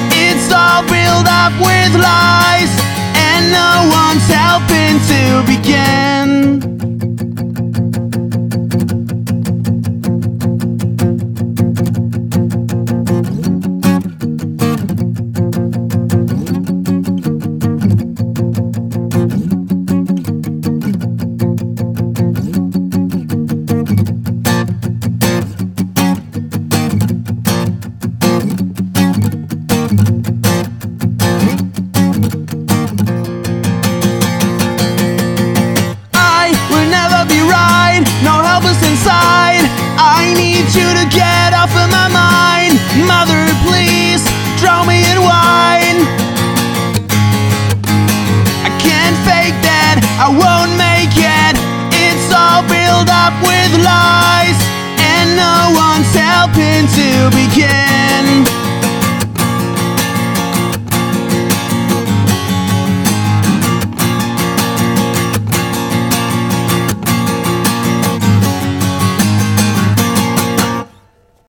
[0.48, 2.70] It's all built up with lies,
[3.16, 6.75] and no one's helping to begin.